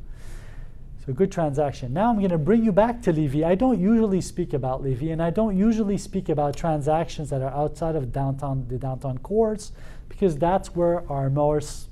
So 1.05 1.13
good 1.13 1.31
transaction. 1.31 1.93
Now 1.93 2.09
I'm 2.09 2.17
going 2.17 2.29
to 2.31 2.37
bring 2.37 2.63
you 2.65 2.73
back 2.73 3.01
to 3.03 3.13
Lévis. 3.13 3.45
I 3.45 3.55
don't 3.55 3.79
usually 3.79 4.19
speak 4.19 4.53
about 4.53 4.83
Lévis 4.83 5.11
and 5.13 5.23
I 5.23 5.29
don't 5.29 5.57
usually 5.57 5.97
speak 5.97 6.27
about 6.27 6.57
transactions 6.57 7.29
that 7.29 7.41
are 7.41 7.51
outside 7.51 7.95
of 7.95 8.11
downtown 8.11 8.67
the 8.67 8.77
downtown 8.77 9.17
cores 9.19 9.71
because 10.09 10.37
that's 10.37 10.75
where 10.75 11.09
our 11.09 11.29
most 11.29 11.88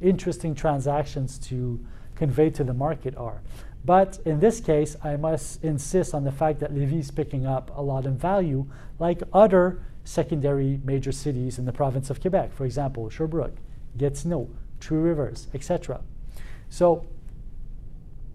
interesting 0.00 0.54
transactions 0.54 1.38
to 1.38 1.84
convey 2.14 2.50
to 2.50 2.64
the 2.64 2.74
market 2.74 3.16
are. 3.16 3.42
But 3.84 4.18
in 4.24 4.40
this 4.40 4.60
case, 4.60 4.96
I 5.04 5.16
must 5.16 5.62
insist 5.62 6.14
on 6.14 6.24
the 6.24 6.32
fact 6.32 6.60
that 6.60 6.74
Lévis 6.74 7.00
is 7.00 7.10
picking 7.10 7.44
up 7.44 7.70
a 7.76 7.82
lot 7.82 8.06
in 8.06 8.16
value, 8.16 8.66
like 8.98 9.22
other 9.32 9.82
secondary 10.04 10.80
major 10.84 11.12
cities 11.12 11.58
in 11.58 11.64
the 11.64 11.72
province 11.72 12.08
of 12.10 12.20
Quebec, 12.20 12.52
for 12.52 12.64
example, 12.64 13.08
Sherbrooke, 13.10 13.56
Gatineau, 13.96 14.48
Two 14.80 14.96
Rivers, 14.96 15.48
etc. 15.54 16.00
So, 16.68 17.06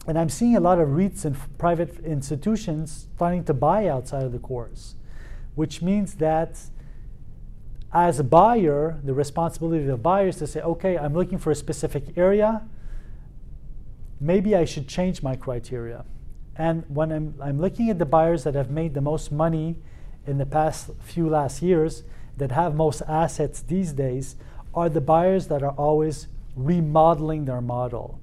and 0.07 0.17
I'm 0.17 0.29
seeing 0.29 0.55
a 0.55 0.59
lot 0.59 0.79
of 0.79 0.89
REITs 0.89 1.25
and 1.25 1.35
private 1.57 1.99
institutions 1.99 3.07
starting 3.15 3.43
to 3.45 3.53
buy 3.53 3.87
outside 3.87 4.23
of 4.23 4.31
the 4.31 4.39
cores, 4.39 4.95
which 5.55 5.81
means 5.81 6.15
that 6.15 6.59
as 7.91 8.19
a 8.19 8.23
buyer, 8.23 8.99
the 9.03 9.13
responsibility 9.13 9.81
of 9.81 9.87
the 9.87 9.97
buyer 9.97 10.27
is 10.27 10.37
to 10.37 10.47
say, 10.47 10.61
okay, 10.61 10.97
I'm 10.97 11.13
looking 11.13 11.37
for 11.37 11.51
a 11.51 11.55
specific 11.55 12.17
area. 12.17 12.61
Maybe 14.19 14.55
I 14.55 14.65
should 14.65 14.87
change 14.87 15.23
my 15.23 15.35
criteria. 15.35 16.05
And 16.55 16.83
when 16.87 17.11
I'm, 17.11 17.35
I'm 17.41 17.59
looking 17.59 17.89
at 17.89 17.97
the 17.97 18.05
buyers 18.05 18.43
that 18.43 18.53
have 18.53 18.69
made 18.69 18.93
the 18.93 19.01
most 19.01 19.31
money 19.31 19.77
in 20.27 20.37
the 20.37 20.45
past 20.45 20.91
few 20.99 21.29
last 21.29 21.61
years 21.61 22.03
that 22.37 22.51
have 22.51 22.75
most 22.75 23.01
assets 23.07 23.61
these 23.61 23.93
days 23.93 24.35
are 24.73 24.89
the 24.89 25.01
buyers 25.01 25.47
that 25.47 25.63
are 25.63 25.71
always 25.71 26.27
remodeling 26.55 27.45
their 27.45 27.61
model. 27.61 28.19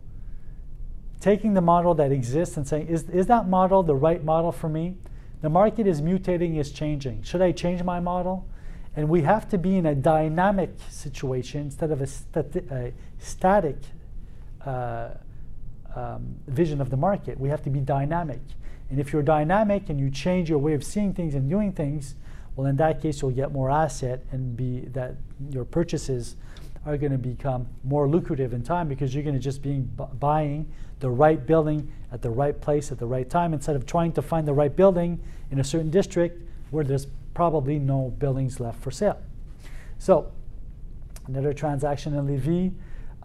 Taking 1.20 1.54
the 1.54 1.60
model 1.60 1.94
that 1.94 2.12
exists 2.12 2.56
and 2.56 2.68
saying, 2.68 2.86
is, 2.88 3.08
is 3.08 3.26
that 3.26 3.48
model 3.48 3.82
the 3.82 3.94
right 3.96 4.22
model 4.22 4.52
for 4.52 4.68
me? 4.68 4.96
The 5.40 5.48
market 5.48 5.86
is 5.86 6.00
mutating, 6.00 6.58
is 6.58 6.70
changing. 6.70 7.22
Should 7.22 7.42
I 7.42 7.52
change 7.52 7.82
my 7.82 8.00
model? 8.00 8.46
And 8.96 9.08
we 9.10 9.22
have 9.22 9.48
to 9.50 9.58
be 9.58 9.76
in 9.76 9.86
a 9.86 9.94
dynamic 9.94 10.70
situation 10.88 11.60
instead 11.62 11.90
of 11.90 12.00
a, 12.00 12.06
stati- 12.06 12.70
a 12.70 12.92
static 13.18 13.76
uh, 14.64 15.10
um, 15.94 16.34
vision 16.48 16.80
of 16.80 16.88
the 16.88 16.96
market. 16.96 17.38
We 17.38 17.50
have 17.50 17.62
to 17.64 17.70
be 17.70 17.80
dynamic. 17.80 18.40
And 18.88 18.98
if 18.98 19.12
you're 19.12 19.22
dynamic 19.22 19.90
and 19.90 20.00
you 20.00 20.10
change 20.10 20.48
your 20.48 20.58
way 20.58 20.72
of 20.72 20.82
seeing 20.82 21.12
things 21.12 21.34
and 21.34 21.48
doing 21.50 21.72
things, 21.72 22.14
well, 22.54 22.66
in 22.66 22.76
that 22.76 23.02
case, 23.02 23.20
you'll 23.20 23.32
get 23.32 23.52
more 23.52 23.70
asset 23.70 24.24
and 24.32 24.56
be 24.56 24.80
that 24.92 25.16
your 25.50 25.64
purchases 25.64 26.36
are 26.86 26.96
going 26.96 27.12
to 27.12 27.18
become 27.18 27.66
more 27.84 28.08
lucrative 28.08 28.54
in 28.54 28.62
time 28.62 28.88
because 28.88 29.14
you're 29.14 29.24
going 29.24 29.34
to 29.34 29.40
just 29.40 29.60
be 29.60 29.80
buying 30.20 30.72
the 31.00 31.10
right 31.10 31.44
building 31.44 31.92
at 32.12 32.22
the 32.22 32.30
right 32.30 32.58
place 32.60 32.90
at 32.92 32.98
the 32.98 33.06
right 33.06 33.28
time 33.28 33.52
instead 33.52 33.76
of 33.76 33.84
trying 33.84 34.12
to 34.12 34.22
find 34.22 34.48
the 34.48 34.54
right 34.54 34.74
building 34.74 35.20
in 35.50 35.58
a 35.58 35.64
certain 35.64 35.90
district 35.90 36.40
where 36.70 36.84
there's 36.84 37.08
probably 37.36 37.78
no 37.78 38.14
buildings 38.18 38.60
left 38.60 38.80
for 38.82 38.90
sale. 38.90 39.18
So, 39.98 40.32
another 41.26 41.52
transaction 41.52 42.14
in 42.14 42.26
Lévis, 42.26 42.72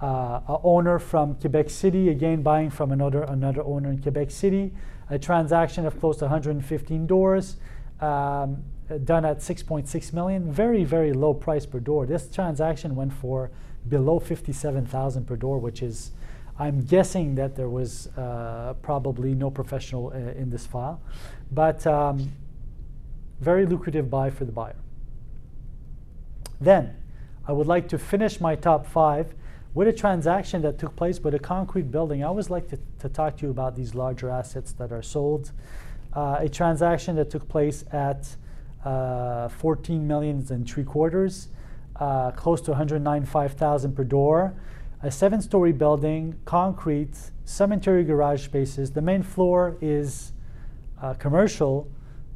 uh, 0.03 0.41
a 0.53 0.59
owner 0.63 0.99
from 0.99 1.35
Quebec 1.35 1.69
City, 1.69 2.09
again 2.09 2.41
buying 2.43 2.69
from 2.69 2.91
another 2.91 3.23
another 3.23 3.63
owner 3.63 3.89
in 3.89 4.01
Quebec 4.01 4.29
City. 4.29 4.73
A 5.09 5.17
transaction 5.17 5.85
of 5.85 5.97
close 5.97 6.17
to 6.17 6.25
115 6.25 7.07
doors 7.07 7.55
um, 8.01 8.63
done 9.05 9.23
at 9.23 9.37
6.6 9.37 10.13
million 10.13 10.51
very 10.51 10.83
very 10.83 11.13
low 11.13 11.33
price 11.33 11.65
per 11.65 11.79
door. 11.79 12.05
This 12.05 12.27
transaction 12.27 12.95
went 12.95 13.13
for 13.13 13.49
below 13.87 14.19
57000 14.19 15.25
per 15.25 15.35
door 15.35 15.57
which 15.57 15.81
is 15.81 16.11
i'm 16.59 16.81
guessing 16.81 17.33
that 17.33 17.55
there 17.55 17.67
was 17.67 18.07
uh, 18.15 18.73
probably 18.83 19.33
no 19.33 19.49
professional 19.49 20.11
uh, 20.13 20.41
in 20.41 20.49
this 20.49 20.67
file. 20.67 21.01
But 21.51 21.87
um, 21.87 22.31
very 23.41 23.65
lucrative 23.65 24.09
buy 24.09 24.29
for 24.29 24.45
the 24.45 24.51
buyer 24.51 24.77
then 26.61 26.95
i 27.47 27.51
would 27.51 27.67
like 27.67 27.89
to 27.89 27.97
finish 27.97 28.39
my 28.39 28.55
top 28.55 28.85
five 28.85 29.33
with 29.73 29.87
a 29.87 29.93
transaction 29.93 30.61
that 30.63 30.77
took 30.77 30.95
place 30.97 31.21
with 31.21 31.33
a 31.33 31.39
concrete 31.39 31.91
building, 31.91 32.23
I 32.23 32.27
always 32.27 32.49
like 32.49 32.67
to, 32.69 32.79
to 32.99 33.07
talk 33.07 33.37
to 33.37 33.45
you 33.45 33.51
about 33.51 33.75
these 33.75 33.95
larger 33.95 34.29
assets 34.29 34.73
that 34.73 34.91
are 34.91 35.01
sold. 35.01 35.51
Uh, 36.13 36.37
a 36.39 36.49
transaction 36.49 37.15
that 37.15 37.29
took 37.29 37.47
place 37.47 37.85
at 37.93 38.35
uh, 38.83 39.47
14 39.47 40.05
million 40.05 40.45
and 40.49 40.69
three 40.69 40.83
quarters, 40.83 41.47
uh, 41.95 42.31
close 42.31 42.59
to 42.61 42.71
195,000 42.71 43.95
per 43.95 44.03
door. 44.03 44.53
A 45.03 45.09
seven 45.09 45.41
story 45.41 45.71
building, 45.71 46.35
concrete, 46.43 47.17
some 47.45 47.71
interior 47.71 48.03
garage 48.03 48.43
spaces. 48.43 48.91
The 48.91 49.01
main 49.01 49.23
floor 49.23 49.77
is 49.79 50.33
uh, 51.01 51.13
commercial. 51.13 51.89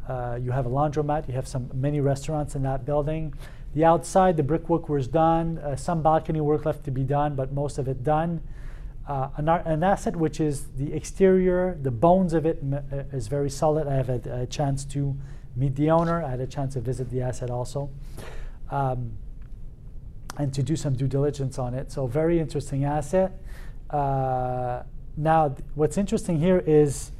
Uh, 0.07 0.37
you 0.41 0.51
have 0.51 0.65
a 0.65 0.69
laundromat, 0.69 1.27
you 1.27 1.33
have 1.33 1.47
some 1.47 1.69
many 1.73 1.99
restaurants 1.99 2.55
in 2.55 2.63
that 2.63 2.85
building. 2.85 3.33
The 3.73 3.83
outside, 3.83 4.37
the 4.37 4.43
brickwork 4.43 4.87
was 4.87 5.07
done. 5.07 5.57
Uh, 5.57 5.75
some 5.75 6.01
balcony 6.01 6.41
work 6.41 6.65
left 6.65 6.85
to 6.85 6.91
be 6.91 7.03
done, 7.03 7.35
but 7.35 7.51
most 7.51 7.77
of 7.77 7.87
it 7.87 8.03
done. 8.03 8.41
Uh, 9.07 9.29
an, 9.37 9.49
an, 9.49 9.83
asset 9.83 10.15
which 10.15 10.39
is 10.39 10.65
the 10.77 10.93
exterior, 10.93 11.77
the 11.81 11.91
bones 11.91 12.33
of 12.33 12.45
it 12.45 12.59
uh, 12.73 13.03
is 13.11 13.27
very 13.27 13.49
solid. 13.49 13.87
I 13.87 13.95
have 13.95 14.07
had 14.07 14.25
a 14.25 14.45
chance 14.47 14.83
to 14.85 15.15
meet 15.55 15.75
the 15.75 15.91
owner. 15.91 16.23
I 16.23 16.31
had 16.31 16.39
a 16.39 16.47
chance 16.47 16.73
to 16.73 16.81
visit 16.81 17.09
the 17.09 17.21
asset 17.21 17.49
also. 17.49 17.89
Um, 18.71 19.11
and 20.37 20.53
to 20.53 20.63
do 20.63 20.75
some 20.75 20.95
due 20.95 21.07
diligence 21.07 21.59
on 21.59 21.73
it. 21.73 21.91
So 21.91 22.07
very 22.07 22.39
interesting 22.39 22.83
asset. 22.83 23.31
Uh, 23.89 24.83
now, 25.17 25.55
what's 25.75 25.97
interesting 25.97 26.39
here 26.39 26.63
is 26.65 27.11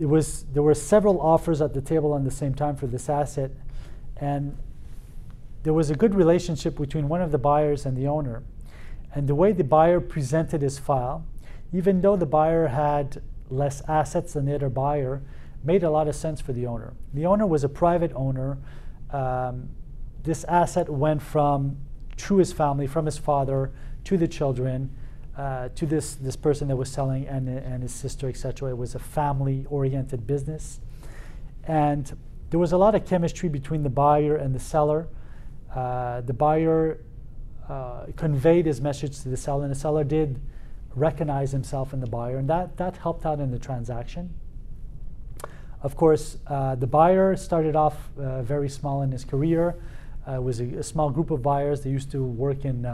it 0.00 0.06
was 0.06 0.44
there 0.54 0.62
were 0.62 0.74
several 0.74 1.20
offers 1.20 1.60
at 1.60 1.74
the 1.74 1.82
table 1.82 2.12
on 2.12 2.24
the 2.24 2.30
same 2.30 2.54
time 2.54 2.74
for 2.74 2.86
this 2.86 3.10
asset, 3.10 3.50
and 4.16 4.56
there 5.62 5.74
was 5.74 5.90
a 5.90 5.94
good 5.94 6.14
relationship 6.14 6.76
between 6.78 7.06
one 7.06 7.20
of 7.20 7.32
the 7.32 7.38
buyers 7.38 7.84
and 7.84 7.96
the 7.96 8.06
owner. 8.08 8.42
And 9.14 9.28
the 9.28 9.34
way 9.34 9.52
the 9.52 9.64
buyer 9.64 10.00
presented 10.00 10.62
his 10.62 10.78
file, 10.78 11.26
even 11.72 12.00
though 12.00 12.16
the 12.16 12.26
buyer 12.26 12.68
had 12.68 13.20
less 13.50 13.82
assets 13.88 14.32
than 14.32 14.46
the 14.46 14.54
other 14.54 14.70
buyer, 14.70 15.20
made 15.62 15.82
a 15.82 15.90
lot 15.90 16.08
of 16.08 16.16
sense 16.16 16.40
for 16.40 16.54
the 16.54 16.66
owner. 16.66 16.94
The 17.12 17.26
owner 17.26 17.46
was 17.46 17.62
a 17.62 17.68
private 17.68 18.12
owner. 18.14 18.56
Um, 19.10 19.68
this 20.22 20.44
asset 20.44 20.88
went 20.88 21.20
from 21.20 21.76
to 22.16 22.38
his 22.38 22.52
family, 22.54 22.86
from 22.86 23.04
his 23.04 23.18
father 23.18 23.70
to 24.04 24.16
the 24.16 24.28
children, 24.28 24.94
uh, 25.36 25.68
to 25.74 25.86
this 25.86 26.14
this 26.14 26.36
person 26.36 26.68
that 26.68 26.76
was 26.76 26.90
selling 26.90 27.26
and 27.26 27.48
and 27.48 27.82
his 27.82 27.92
sister, 27.92 28.28
etc. 28.28 28.70
It 28.70 28.78
was 28.78 28.94
a 28.94 28.98
family-oriented 28.98 30.26
business, 30.26 30.80
and 31.64 32.16
there 32.50 32.58
was 32.58 32.72
a 32.72 32.78
lot 32.78 32.94
of 32.94 33.06
chemistry 33.06 33.48
between 33.48 33.82
the 33.82 33.90
buyer 33.90 34.36
and 34.36 34.54
the 34.54 34.60
seller. 34.60 35.08
Uh, 35.74 36.20
the 36.22 36.32
buyer 36.32 37.00
uh, 37.68 38.06
conveyed 38.16 38.66
his 38.66 38.80
message 38.80 39.20
to 39.20 39.28
the 39.28 39.36
seller, 39.36 39.62
and 39.62 39.70
the 39.70 39.78
seller 39.78 40.02
did 40.02 40.40
recognize 40.96 41.52
himself 41.52 41.92
in 41.92 42.00
the 42.00 42.06
buyer, 42.06 42.38
and 42.38 42.50
that, 42.50 42.76
that 42.76 42.96
helped 42.96 43.24
out 43.24 43.38
in 43.38 43.52
the 43.52 43.58
transaction. 43.58 44.34
Of 45.82 45.96
course, 45.96 46.38
uh, 46.48 46.74
the 46.74 46.88
buyer 46.88 47.36
started 47.36 47.76
off 47.76 48.10
uh, 48.18 48.42
very 48.42 48.68
small 48.68 49.02
in 49.02 49.12
his 49.12 49.24
career. 49.24 49.76
Uh, 50.26 50.32
it 50.32 50.42
was 50.42 50.60
a, 50.60 50.64
a, 50.64 50.82
small 50.82 51.10
group 51.10 51.30
of 51.30 51.42
buyers. 51.42 51.82
They 51.82 51.90
used 51.90 52.10
to 52.10 52.22
work 52.22 52.64
in 52.64 52.84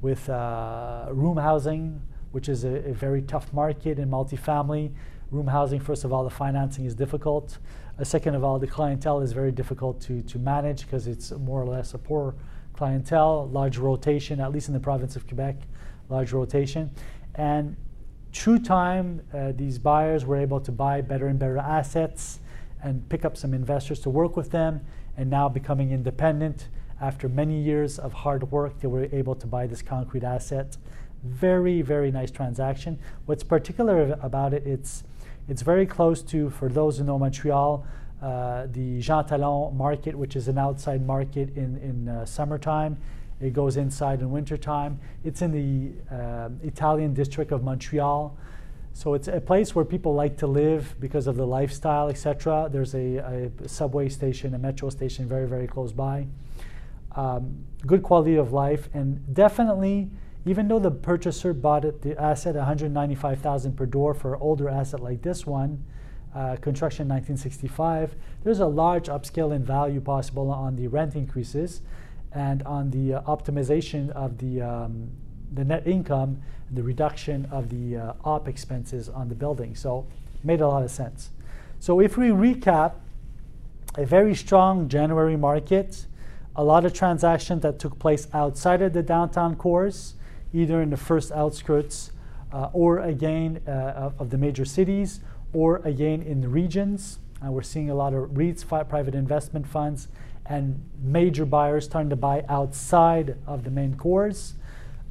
with 0.00 0.28
uh, 0.28 1.06
room 1.10 1.36
housing, 1.36 2.00
which 2.32 2.48
is 2.48 2.64
a, 2.64 2.88
a, 2.88 2.92
very 2.92 3.22
tough 3.22 3.52
market 3.52 3.98
in 3.98 4.08
multifamily. 4.08 4.92
Room 5.30 5.46
housing, 5.46 5.80
first 5.80 6.04
of 6.04 6.12
all, 6.12 6.24
the 6.24 6.30
financing 6.30 6.84
is 6.84 6.94
difficult. 6.94 7.58
Uh, 7.98 8.04
second 8.04 8.34
of 8.34 8.44
all, 8.44 8.58
the 8.58 8.66
clientele 8.66 9.20
is 9.20 9.32
very 9.32 9.52
difficult 9.52 10.00
to, 10.00 10.22
to 10.22 10.38
manage 10.38 10.82
because 10.82 11.06
it's 11.06 11.32
more 11.32 11.60
or 11.60 11.66
less 11.66 11.94
a 11.94 11.98
poor 11.98 12.34
clientele, 12.72 13.48
large 13.52 13.78
rotation, 13.78 14.40
at 14.40 14.52
least 14.52 14.68
in 14.68 14.74
the 14.74 14.80
province 14.80 15.16
of 15.16 15.26
Quebec 15.26 15.56
large 16.10 16.32
rotation. 16.32 16.90
And 17.36 17.76
through 18.32 18.60
time, 18.60 19.22
uh, 19.32 19.52
these 19.52 19.78
buyers 19.78 20.26
were 20.26 20.36
able 20.36 20.60
to 20.60 20.72
buy 20.72 21.00
better 21.00 21.28
and 21.28 21.38
better 21.38 21.58
assets 21.58 22.40
and 22.82 23.08
pick 23.08 23.24
up 23.24 23.36
some 23.36 23.54
investors 23.54 24.00
to 24.00 24.10
work 24.10 24.36
with 24.36 24.50
them. 24.50 24.80
And 25.16 25.30
now 25.30 25.48
becoming 25.48 25.92
independent, 25.92 26.68
after 27.00 27.28
many 27.28 27.60
years 27.60 27.98
of 27.98 28.12
hard 28.12 28.50
work, 28.50 28.80
they 28.80 28.88
were 28.88 29.08
able 29.12 29.34
to 29.34 29.46
buy 29.46 29.66
this 29.66 29.82
concrete 29.82 30.24
asset. 30.24 30.76
Very, 31.24 31.82
very 31.82 32.10
nice 32.10 32.30
transaction. 32.30 32.98
What's 33.26 33.42
particular 33.42 34.18
about 34.22 34.54
it, 34.54 34.66
it's 34.66 35.04
it's 35.48 35.62
very 35.62 35.84
close 35.84 36.22
to, 36.22 36.48
for 36.50 36.68
those 36.68 36.98
who 36.98 37.04
know 37.04 37.18
Montreal, 37.18 37.84
uh, 38.22 38.66
the 38.70 39.00
Jean 39.00 39.24
Talon 39.24 39.76
market, 39.76 40.14
which 40.14 40.36
is 40.36 40.46
an 40.46 40.58
outside 40.58 41.04
market 41.04 41.56
in, 41.56 41.76
in 41.78 42.08
uh, 42.08 42.24
summertime. 42.24 42.98
It 43.40 43.52
goes 43.52 43.76
inside 43.76 44.20
in 44.20 44.30
wintertime. 44.30 45.00
It's 45.24 45.42
in 45.42 45.50
the 45.50 46.14
uh, 46.14 46.50
Italian 46.62 47.14
district 47.14 47.50
of 47.50 47.64
Montreal. 47.64 48.36
So 48.92 49.14
it's 49.14 49.26
a 49.26 49.40
place 49.40 49.74
where 49.74 49.84
people 49.84 50.14
like 50.14 50.36
to 50.38 50.46
live 50.46 50.94
because 51.00 51.26
of 51.26 51.36
the 51.36 51.46
lifestyle, 51.46 52.08
etc. 52.08 52.68
There's 52.70 52.94
a, 52.94 53.50
a, 53.64 53.68
subway 53.68 54.08
station, 54.08 54.54
a 54.54 54.58
metro 54.58 54.90
station 54.90 55.26
very, 55.26 55.48
very 55.48 55.66
close 55.66 55.92
by. 55.92 56.26
Um, 57.16 57.64
good 57.86 58.02
quality 58.02 58.36
of 58.36 58.52
life, 58.52 58.88
and 58.94 59.34
definitely, 59.34 60.10
even 60.46 60.68
though 60.68 60.78
the 60.78 60.90
purchaser 60.90 61.52
bought 61.52 61.84
it, 61.84 62.02
the 62.02 62.20
asset 62.20 62.54
195,000 62.54 63.76
per 63.76 63.86
door 63.86 64.14
for 64.14 64.34
an 64.34 64.40
older 64.40 64.68
asset 64.68 65.00
like 65.00 65.22
this 65.22 65.46
one, 65.46 65.84
uh, 66.34 66.56
construction 66.60 67.08
1965, 67.08 68.14
there's 68.44 68.60
a 68.60 68.66
large 68.66 69.06
upscale 69.06 69.54
in 69.54 69.64
value 69.64 70.00
possible 70.00 70.50
on 70.50 70.76
the 70.76 70.86
rent 70.86 71.16
increases 71.16 71.82
and 72.32 72.62
on 72.62 72.90
the 72.90 73.14
uh, 73.14 73.22
optimization 73.22 74.10
of 74.10 74.38
the, 74.38 74.62
um, 74.62 75.10
the 75.52 75.64
net 75.64 75.86
income 75.86 76.40
and 76.68 76.78
the 76.78 76.82
reduction 76.82 77.46
of 77.46 77.68
the 77.68 77.96
uh, 77.96 78.12
op 78.24 78.46
expenses 78.46 79.08
on 79.08 79.28
the 79.28 79.34
building. 79.34 79.74
So 79.74 80.06
made 80.44 80.60
a 80.60 80.68
lot 80.68 80.84
of 80.84 80.90
sense. 80.90 81.30
So 81.80 82.00
if 82.00 82.16
we 82.16 82.28
recap, 82.28 82.94
a 83.96 84.06
very 84.06 84.36
strong 84.36 84.88
January 84.88 85.36
market, 85.36 86.06
a 86.60 86.64
lot 86.64 86.84
of 86.84 86.92
transactions 86.92 87.62
that 87.62 87.78
took 87.78 87.98
place 87.98 88.28
outside 88.34 88.82
of 88.82 88.92
the 88.92 89.02
downtown 89.02 89.56
cores, 89.56 90.12
either 90.52 90.82
in 90.82 90.90
the 90.90 90.96
first 90.96 91.32
outskirts 91.32 92.12
uh, 92.52 92.68
or 92.74 92.98
again 92.98 93.62
uh, 93.66 94.10
of, 94.18 94.28
the 94.28 94.36
major 94.36 94.66
cities, 94.66 95.20
or 95.54 95.76
again 95.86 96.20
in 96.20 96.42
the 96.42 96.48
regions. 96.48 97.18
Uh, 97.42 97.50
we're 97.50 97.62
seeing 97.62 97.88
a 97.88 97.94
lot 97.94 98.12
of 98.12 98.28
REITs, 98.32 98.68
private 98.90 99.14
investment 99.14 99.66
funds, 99.66 100.08
and 100.44 100.84
major 101.02 101.46
buyers 101.46 101.86
starting 101.86 102.10
to 102.10 102.16
buy 102.16 102.44
outside 102.46 103.38
of 103.46 103.64
the 103.64 103.70
main 103.70 103.94
cores. 103.94 104.52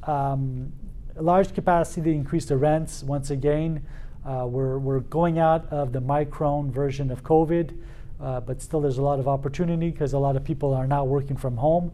Um, 0.04 0.72
large 1.16 1.52
capacity 1.52 2.12
to 2.12 2.16
increase 2.16 2.44
the 2.44 2.58
rents 2.58 3.02
once 3.02 3.28
again. 3.28 3.84
Uh, 4.24 4.46
we're, 4.48 4.78
we're 4.78 5.00
going 5.00 5.40
out 5.40 5.66
of 5.72 5.92
the 5.92 5.98
Omicron 5.98 6.70
version 6.70 7.10
of 7.10 7.24
COVID, 7.24 7.76
uh, 8.22 8.40
but 8.40 8.60
still 8.60 8.80
there's 8.80 8.98
a 8.98 9.02
lot 9.02 9.18
of 9.18 9.28
opportunity 9.28 9.90
because 9.90 10.12
a 10.12 10.18
lot 10.18 10.36
of 10.36 10.44
people 10.44 10.74
are 10.74 10.86
now 10.86 11.04
working 11.04 11.36
from 11.36 11.56
home. 11.56 11.92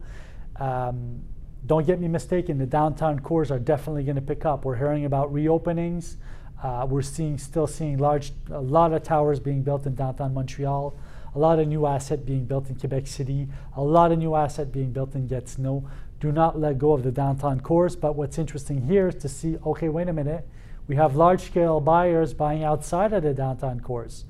Um, 0.57 1.21
don't 1.65 1.85
get 1.85 1.99
me 1.99 2.07
mistaken, 2.07 2.57
the 2.57 2.65
downtown 2.65 3.19
cores 3.19 3.51
are 3.51 3.59
definitely 3.59 4.03
going 4.03 4.15
to 4.15 4.21
pick 4.21 4.45
up. 4.45 4.65
We're 4.65 4.77
hearing 4.77 5.05
about 5.05 5.33
reopenings. 5.33 6.15
Uh, 6.63 6.87
we're 6.89 7.01
seeing 7.01 7.37
still 7.37 7.67
seeing 7.67 7.97
large 7.97 8.31
a 8.49 8.59
lot 8.59 8.93
of 8.93 9.03
towers 9.03 9.39
being 9.39 9.61
built 9.61 9.85
in 9.85 9.93
downtown 9.95 10.33
Montreal 10.33 10.97
a 11.35 11.39
lot 11.39 11.59
of 11.59 11.67
new 11.67 11.85
asset 11.85 12.25
being 12.25 12.45
built 12.45 12.67
in 12.67 12.75
Quebec 12.75 13.05
City, 13.05 13.47
a 13.75 13.83
lot 13.83 14.11
of 14.11 14.17
new 14.17 14.33
asset 14.33 14.71
being 14.71 14.91
built 14.91 15.13
in 15.13 15.27
Gatineau. 15.27 15.87
Do 16.19 16.31
not 16.31 16.59
let 16.59 16.79
go 16.79 16.93
of 16.93 17.03
the 17.03 17.11
downtown 17.11 17.59
cores. 17.59 17.95
But 17.95 18.15
what's 18.15 18.39
interesting 18.39 18.87
here 18.87 19.09
is 19.09 19.15
to 19.15 19.29
see, 19.29 19.57
okay, 19.63 19.87
wait 19.87 20.09
a 20.09 20.13
minute, 20.13 20.47
we 20.87 20.95
have 20.95 21.15
large 21.15 21.41
scale 21.41 21.79
buyers 21.79 22.33
buying 22.33 22.63
outside 22.63 23.13
of 23.13 23.21
the 23.21 23.35
downtown 23.35 23.81
cores, 23.81 24.25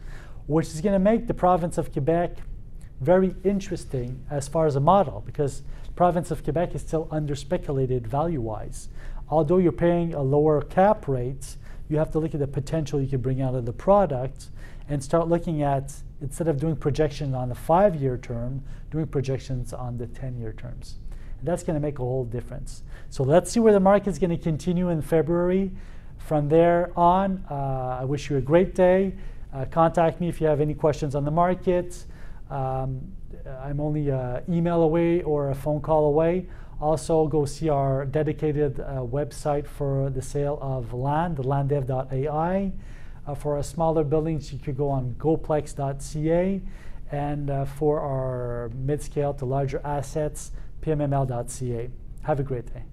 which 0.47 0.67
is 0.67 0.81
going 0.81 0.93
to 0.93 0.99
make 0.99 1.27
the 1.27 1.33
province 1.33 1.77
of 1.77 1.91
Quebec 1.91 2.37
very 3.01 3.35
interesting 3.43 4.25
as 4.29 4.47
far 4.47 4.65
as 4.65 4.75
a 4.75 4.79
model 4.79 5.21
because 5.25 5.61
the 5.85 5.91
province 5.91 6.31
of 6.31 6.43
Quebec 6.43 6.73
is 6.73 6.81
still 6.81 7.07
under 7.11 7.35
speculated 7.35 8.07
value 8.07 8.41
wise. 8.41 8.89
Although 9.29 9.57
you're 9.57 9.71
paying 9.71 10.13
a 10.13 10.21
lower 10.21 10.61
cap 10.61 11.07
rate, 11.07 11.57
you 11.89 11.97
have 11.97 12.11
to 12.11 12.19
look 12.19 12.33
at 12.33 12.39
the 12.39 12.47
potential 12.47 13.01
you 13.01 13.07
can 13.07 13.21
bring 13.21 13.41
out 13.41 13.55
of 13.55 13.65
the 13.65 13.73
product 13.73 14.47
and 14.89 15.03
start 15.03 15.27
looking 15.27 15.61
at 15.61 15.93
instead 16.21 16.47
of 16.47 16.59
doing 16.59 16.75
projections 16.75 17.35
on 17.35 17.49
the 17.49 17.55
five 17.55 17.95
year 17.95 18.17
term, 18.17 18.63
doing 18.89 19.05
projections 19.05 19.73
on 19.73 19.97
the 19.97 20.07
10 20.07 20.37
year 20.37 20.53
terms. 20.53 20.95
And 21.39 21.47
that's 21.47 21.63
going 21.63 21.75
to 21.75 21.85
make 21.85 21.99
a 21.99 22.03
whole 22.03 22.25
difference. 22.25 22.83
So 23.09 23.23
let's 23.23 23.51
see 23.51 23.59
where 23.59 23.73
the 23.73 23.79
market 23.79 24.09
is 24.09 24.17
going 24.17 24.31
to 24.31 24.37
continue 24.37 24.89
in 24.89 25.01
February. 25.01 25.71
From 26.17 26.49
there 26.49 26.91
on, 26.97 27.45
uh, 27.49 27.97
I 28.01 28.05
wish 28.05 28.29
you 28.29 28.37
a 28.37 28.41
great 28.41 28.75
day. 28.75 29.13
Uh, 29.53 29.65
contact 29.65 30.19
me 30.19 30.27
if 30.27 30.41
you 30.41 30.47
have 30.47 30.61
any 30.61 30.73
questions 30.73 31.15
on 31.15 31.23
the 31.25 31.31
market. 31.31 32.05
Um, 32.49 33.01
I'm 33.61 33.79
only 33.79 34.09
an 34.09 34.43
email 34.49 34.81
away 34.81 35.21
or 35.21 35.51
a 35.51 35.55
phone 35.55 35.81
call 35.81 36.05
away. 36.05 36.47
Also, 36.79 37.27
go 37.27 37.45
see 37.45 37.69
our 37.69 38.05
dedicated 38.05 38.79
uh, 38.79 38.99
website 38.99 39.65
for 39.65 40.09
the 40.11 40.21
sale 40.21 40.59
of 40.61 40.93
land, 40.93 41.37
landdev.ai. 41.37 42.71
Uh, 43.25 43.35
for 43.35 43.57
our 43.57 43.63
smaller 43.63 44.03
buildings, 44.03 44.53
you 44.53 44.59
could 44.59 44.77
go 44.77 44.89
on 44.89 45.15
goplex.ca. 45.17 46.61
And 47.11 47.49
uh, 47.49 47.65
for 47.65 47.99
our 47.99 48.69
mid 48.75 49.01
scale 49.01 49.33
to 49.35 49.45
larger 49.45 49.81
assets, 49.83 50.51
pmml.ca. 50.81 51.89
Have 52.23 52.39
a 52.39 52.43
great 52.43 52.71
day. 52.73 52.83